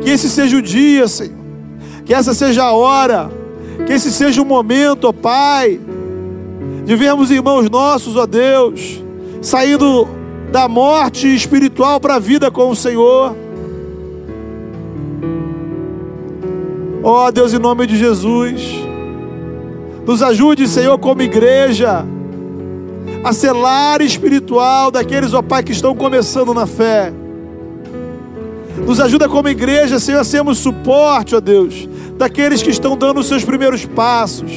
Que 0.02 0.10
esse 0.10 0.28
seja 0.28 0.56
o 0.56 0.62
dia, 0.62 1.06
Senhor. 1.08 1.38
Que 2.04 2.14
essa 2.14 2.34
seja 2.34 2.64
a 2.64 2.72
hora. 2.72 3.30
Que 3.86 3.92
esse 3.92 4.10
seja 4.10 4.42
o 4.42 4.44
momento, 4.44 5.04
ó 5.04 5.12
Pai, 5.12 5.80
de 6.84 6.96
vermos 6.96 7.30
irmãos 7.30 7.68
nossos, 7.70 8.16
ó 8.16 8.26
Deus, 8.26 9.02
saindo 9.40 10.06
da 10.50 10.68
morte 10.68 11.32
espiritual 11.34 12.00
para 12.00 12.16
a 12.16 12.18
vida 12.18 12.50
com 12.50 12.70
o 12.70 12.76
Senhor. 12.76 13.34
Ó 17.02 17.30
Deus, 17.30 17.54
em 17.54 17.58
nome 17.58 17.86
de 17.86 17.96
Jesus, 17.96 18.62
nos 20.04 20.22
ajude, 20.22 20.68
Senhor, 20.68 20.98
como 20.98 21.22
igreja 21.22 22.04
a 23.24 23.32
selar 23.32 24.00
espiritual 24.00 24.90
daqueles, 24.90 25.32
ó 25.32 25.42
Pai, 25.42 25.62
que 25.62 25.72
estão 25.72 25.94
começando 25.94 26.52
na 26.52 26.66
fé. 26.66 27.12
Nos 28.86 29.00
ajuda 29.00 29.28
como 29.28 29.48
igreja, 29.48 29.98
Senhor, 29.98 30.20
a 30.20 30.24
sermos 30.24 30.58
suporte, 30.58 31.34
ó 31.34 31.40
Deus, 31.40 31.88
daqueles 32.16 32.62
que 32.62 32.70
estão 32.70 32.96
dando 32.96 33.20
os 33.20 33.26
seus 33.26 33.44
primeiros 33.44 33.84
passos. 33.84 34.50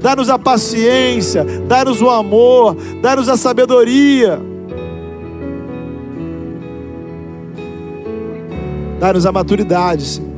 Dá-nos 0.00 0.28
a 0.28 0.38
paciência, 0.38 1.44
dá-nos 1.68 2.00
o 2.02 2.10
amor, 2.10 2.76
dá-nos 3.00 3.28
a 3.28 3.36
sabedoria. 3.36 4.40
Dá-nos 8.98 9.26
a 9.26 9.32
maturidade, 9.32 10.04
Senhor. 10.04 10.32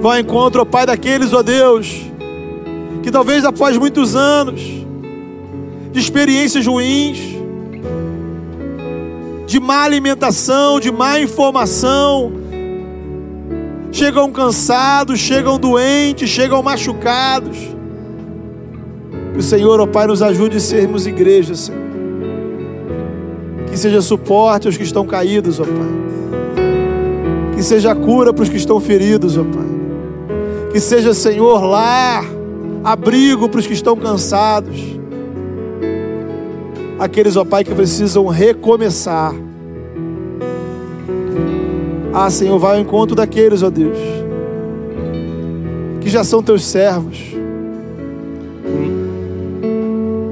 Vá 0.00 0.14
ao 0.14 0.20
encontro, 0.20 0.62
ó 0.62 0.64
Pai, 0.64 0.86
daqueles, 0.86 1.32
ó 1.32 1.42
Deus, 1.42 2.02
que 3.02 3.10
talvez 3.10 3.44
após 3.44 3.76
muitos 3.76 4.14
anos, 4.14 4.60
de 5.92 6.00
experiências 6.00 6.66
ruins, 6.66 7.35
de 9.46 9.60
má 9.60 9.84
alimentação, 9.84 10.80
de 10.80 10.90
má 10.90 11.20
informação. 11.20 12.32
Chegam 13.92 14.30
cansados, 14.30 15.20
chegam 15.20 15.58
doentes, 15.58 16.28
chegam 16.28 16.62
machucados. 16.62 17.56
Que 19.32 19.38
o 19.38 19.42
Senhor, 19.42 19.80
ó 19.80 19.86
Pai, 19.86 20.08
nos 20.08 20.20
ajude 20.20 20.56
a 20.56 20.60
sermos 20.60 21.06
igreja, 21.06 21.54
Senhor. 21.54 21.86
Que 23.70 23.78
seja 23.78 24.02
suporte 24.02 24.66
aos 24.66 24.76
que 24.76 24.82
estão 24.82 25.06
caídos, 25.06 25.60
ó 25.60 25.64
Pai. 25.64 27.54
Que 27.54 27.62
seja 27.62 27.94
cura 27.94 28.34
para 28.34 28.42
os 28.42 28.48
que 28.48 28.56
estão 28.56 28.80
feridos, 28.80 29.38
ó 29.38 29.44
Pai. 29.44 30.70
Que 30.72 30.80
seja, 30.80 31.14
Senhor, 31.14 31.64
lar, 31.64 32.24
abrigo 32.82 33.48
para 33.48 33.60
os 33.60 33.66
que 33.66 33.72
estão 33.72 33.96
cansados 33.96 34.96
aqueles, 36.98 37.36
ó 37.36 37.44
Pai, 37.44 37.64
que 37.64 37.74
precisam 37.74 38.26
recomeçar. 38.26 39.34
Ah, 42.12 42.30
Senhor, 42.30 42.58
vai 42.58 42.76
ao 42.76 42.80
encontro 42.80 43.14
daqueles, 43.14 43.62
ó 43.62 43.68
Deus, 43.68 43.98
que 46.00 46.08
já 46.08 46.24
são 46.24 46.42
teus 46.42 46.64
servos, 46.64 47.18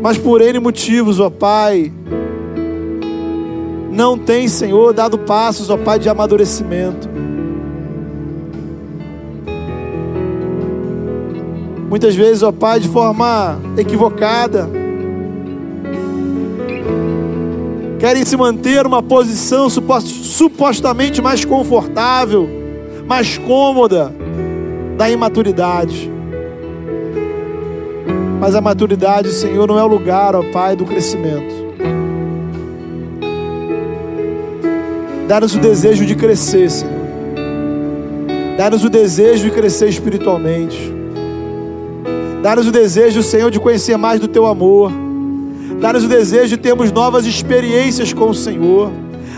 mas 0.01 0.17
por 0.17 0.41
N 0.41 0.59
motivos, 0.59 1.21
ó 1.21 1.29
Pai, 1.29 1.93
não 3.91 4.19
tem, 4.19 4.49
Senhor, 4.49 4.93
dado 4.93 5.19
passos, 5.19 5.69
ó 5.69 5.77
Pai, 5.77 5.99
de 5.99 6.09
amadurecimento. 6.09 7.09
Muitas 11.89 12.17
vezes, 12.17 12.43
ó 12.43 12.51
Pai, 12.51 12.81
de 12.81 12.89
forma 12.89 13.61
equivocada, 13.77 14.69
querem 18.05 18.23
se 18.23 18.37
manter 18.37 18.87
uma 18.87 19.03
posição 19.03 19.67
supostamente 19.71 21.23
mais 21.23 21.43
confortável, 21.43 22.47
mais 23.07 23.39
cômoda 23.39 24.15
da 24.95 25.09
imaturidade. 25.09 26.13
Mas 28.39 28.55
a 28.55 28.61
maturidade, 28.61 29.33
Senhor, 29.33 29.67
não 29.67 29.79
é 29.79 29.83
o 29.83 29.87
lugar, 29.87 30.37
ó 30.37 30.43
Pai, 30.53 30.77
do 30.77 30.85
crescimento. 30.85 31.55
Dá-nos 35.27 35.55
o 35.55 35.59
desejo 35.59 36.05
de 36.05 36.15
crescer, 36.15 36.71
Senhor. 36.71 36.93
Dá-nos 38.59 38.85
o 38.85 38.91
desejo 38.91 39.45
de 39.45 39.51
crescer 39.51 39.89
espiritualmente. 39.89 40.93
Dá-nos 42.43 42.69
o 42.69 42.71
desejo, 42.71 43.23
Senhor, 43.23 43.51
de 43.51 43.59
conhecer 43.59 43.97
mais 43.97 44.21
do 44.21 44.29
Teu 44.29 44.45
amor 44.45 45.04
Dá-nos 45.81 46.05
o 46.05 46.09
desejo 46.09 46.49
de 46.49 46.57
termos 46.57 46.93
novas 46.93 47.27
experiências 47.27 48.13
com 48.13 48.31
o 48.31 48.35
Senhor. 48.35 48.91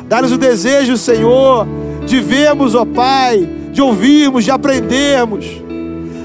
Dá-nos 0.08 0.32
o 0.32 0.38
desejo, 0.38 0.96
Senhor, 0.96 1.66
de 2.06 2.20
vermos, 2.20 2.74
ó 2.74 2.84
Pai, 2.84 3.48
de 3.72 3.82
ouvirmos, 3.82 4.44
de 4.44 4.50
aprendermos. 4.50 5.46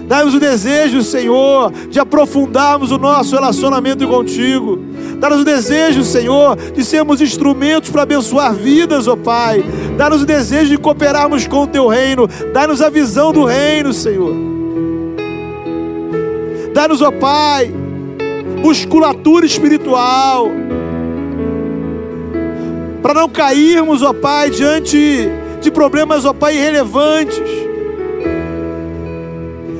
Dá-nos 0.07 0.35
o 0.35 0.39
desejo, 0.39 1.01
Senhor, 1.01 1.71
de 1.89 1.97
aprofundarmos 1.97 2.91
o 2.91 2.97
nosso 2.97 3.33
relacionamento 3.33 4.05
contigo. 4.07 4.77
Dá-nos 5.17 5.41
o 5.41 5.45
desejo, 5.45 6.03
Senhor, 6.03 6.57
de 6.57 6.83
sermos 6.83 7.21
instrumentos 7.21 7.89
para 7.89 8.01
abençoar 8.01 8.53
vidas, 8.53 9.07
ó 9.07 9.15
Pai. 9.15 9.63
Dá-nos 9.97 10.23
o 10.23 10.25
desejo 10.25 10.69
de 10.69 10.77
cooperarmos 10.77 11.47
com 11.47 11.63
o 11.63 11.67
Teu 11.67 11.87
reino. 11.87 12.27
Dá-nos 12.53 12.81
a 12.81 12.89
visão 12.89 13.31
do 13.31 13.45
reino, 13.45 13.93
Senhor. 13.93 14.35
Dá-nos, 16.73 17.01
ó 17.01 17.11
Pai, 17.11 17.73
musculatura 18.61 19.45
espiritual, 19.45 20.49
para 23.01 23.13
não 23.13 23.27
cairmos, 23.27 24.03
ó 24.03 24.13
Pai, 24.13 24.49
diante 24.49 25.29
de 25.59 25.71
problemas, 25.71 26.25
ó 26.25 26.33
Pai, 26.33 26.55
irrelevantes. 26.55 27.41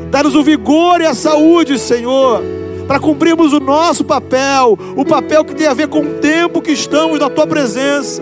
Dá-nos 0.10 0.36
o 0.36 0.44
vigor 0.44 1.00
e 1.00 1.06
a 1.06 1.14
saúde, 1.14 1.80
Senhor, 1.80 2.42
para 2.88 3.00
cumprirmos 3.00 3.54
o 3.54 3.60
nosso 3.60 4.04
papel, 4.04 4.78
o 4.96 5.06
papel 5.06 5.46
que 5.46 5.56
tem 5.56 5.68
a 5.68 5.74
ver 5.74 5.88
com 5.88 6.02
o 6.02 6.14
tempo 6.16 6.62
que 6.62 6.72
estamos 6.72 7.20
na 7.20 7.30
Tua 7.30 7.48
presença. 7.48 8.22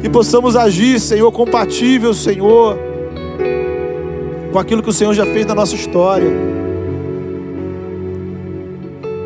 Que 0.00 0.08
possamos 0.08 0.54
agir, 0.56 1.00
Senhor, 1.00 1.30
compatível, 1.32 2.14
Senhor, 2.14 2.78
com 4.52 4.58
aquilo 4.58 4.82
que 4.82 4.90
o 4.90 4.92
Senhor 4.92 5.12
já 5.12 5.26
fez 5.26 5.44
na 5.44 5.54
nossa 5.54 5.74
história. 5.74 6.30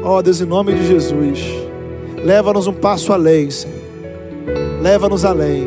Ó 0.04 0.18
oh, 0.18 0.22
Deus, 0.22 0.38
em 0.38 0.44
nome 0.44 0.74
de 0.74 0.86
Jesus, 0.86 1.40
leva-nos 2.22 2.66
um 2.66 2.74
passo 2.74 3.10
além, 3.10 3.50
Senhor. 3.50 3.74
Leva-nos 4.82 5.24
além. 5.24 5.66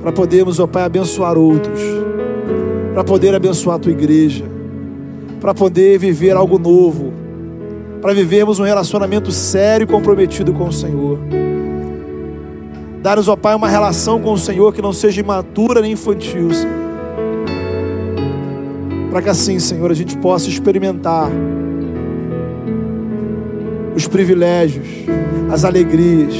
Para 0.00 0.12
podermos, 0.12 0.60
ó 0.60 0.64
oh 0.64 0.68
Pai, 0.68 0.84
abençoar 0.84 1.36
outros. 1.36 1.80
Para 2.94 3.02
poder 3.02 3.34
abençoar 3.34 3.74
a 3.74 3.78
tua 3.80 3.90
igreja. 3.90 4.44
Para 5.40 5.52
poder 5.52 5.98
viver 5.98 6.36
algo 6.36 6.60
novo. 6.60 7.12
Para 8.00 8.14
vivermos 8.14 8.60
um 8.60 8.64
relacionamento 8.64 9.32
sério 9.32 9.82
e 9.82 9.88
comprometido 9.88 10.52
com 10.52 10.68
o 10.68 10.72
Senhor. 10.72 11.18
Dar-nos, 13.02 13.26
ó 13.26 13.34
Pai, 13.34 13.56
uma 13.56 13.68
relação 13.68 14.20
com 14.20 14.32
o 14.32 14.38
Senhor 14.38 14.72
que 14.72 14.80
não 14.80 14.92
seja 14.92 15.20
imatura 15.20 15.80
nem 15.80 15.90
infantil, 15.90 16.54
Senhor. 16.54 16.85
Para 19.16 19.22
que 19.22 19.30
assim, 19.30 19.58
Senhor, 19.58 19.90
a 19.90 19.94
gente 19.94 20.14
possa 20.18 20.46
experimentar 20.46 21.30
os 23.94 24.06
privilégios, 24.06 24.86
as 25.50 25.64
alegrias, 25.64 26.34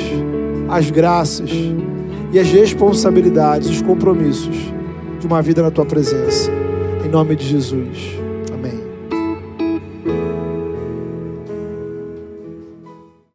as 0.69 0.91
graças 0.91 1.51
e 2.31 2.39
as 2.39 2.49
responsabilidades, 2.49 3.71
os 3.71 3.81
compromissos 3.81 4.55
de 5.19 5.27
uma 5.27 5.41
vida 5.41 5.63
na 5.63 5.71
tua 5.71 5.87
presença. 5.87 6.51
Em 7.03 7.09
nome 7.09 7.35
de 7.35 7.47
Jesus. 7.47 8.16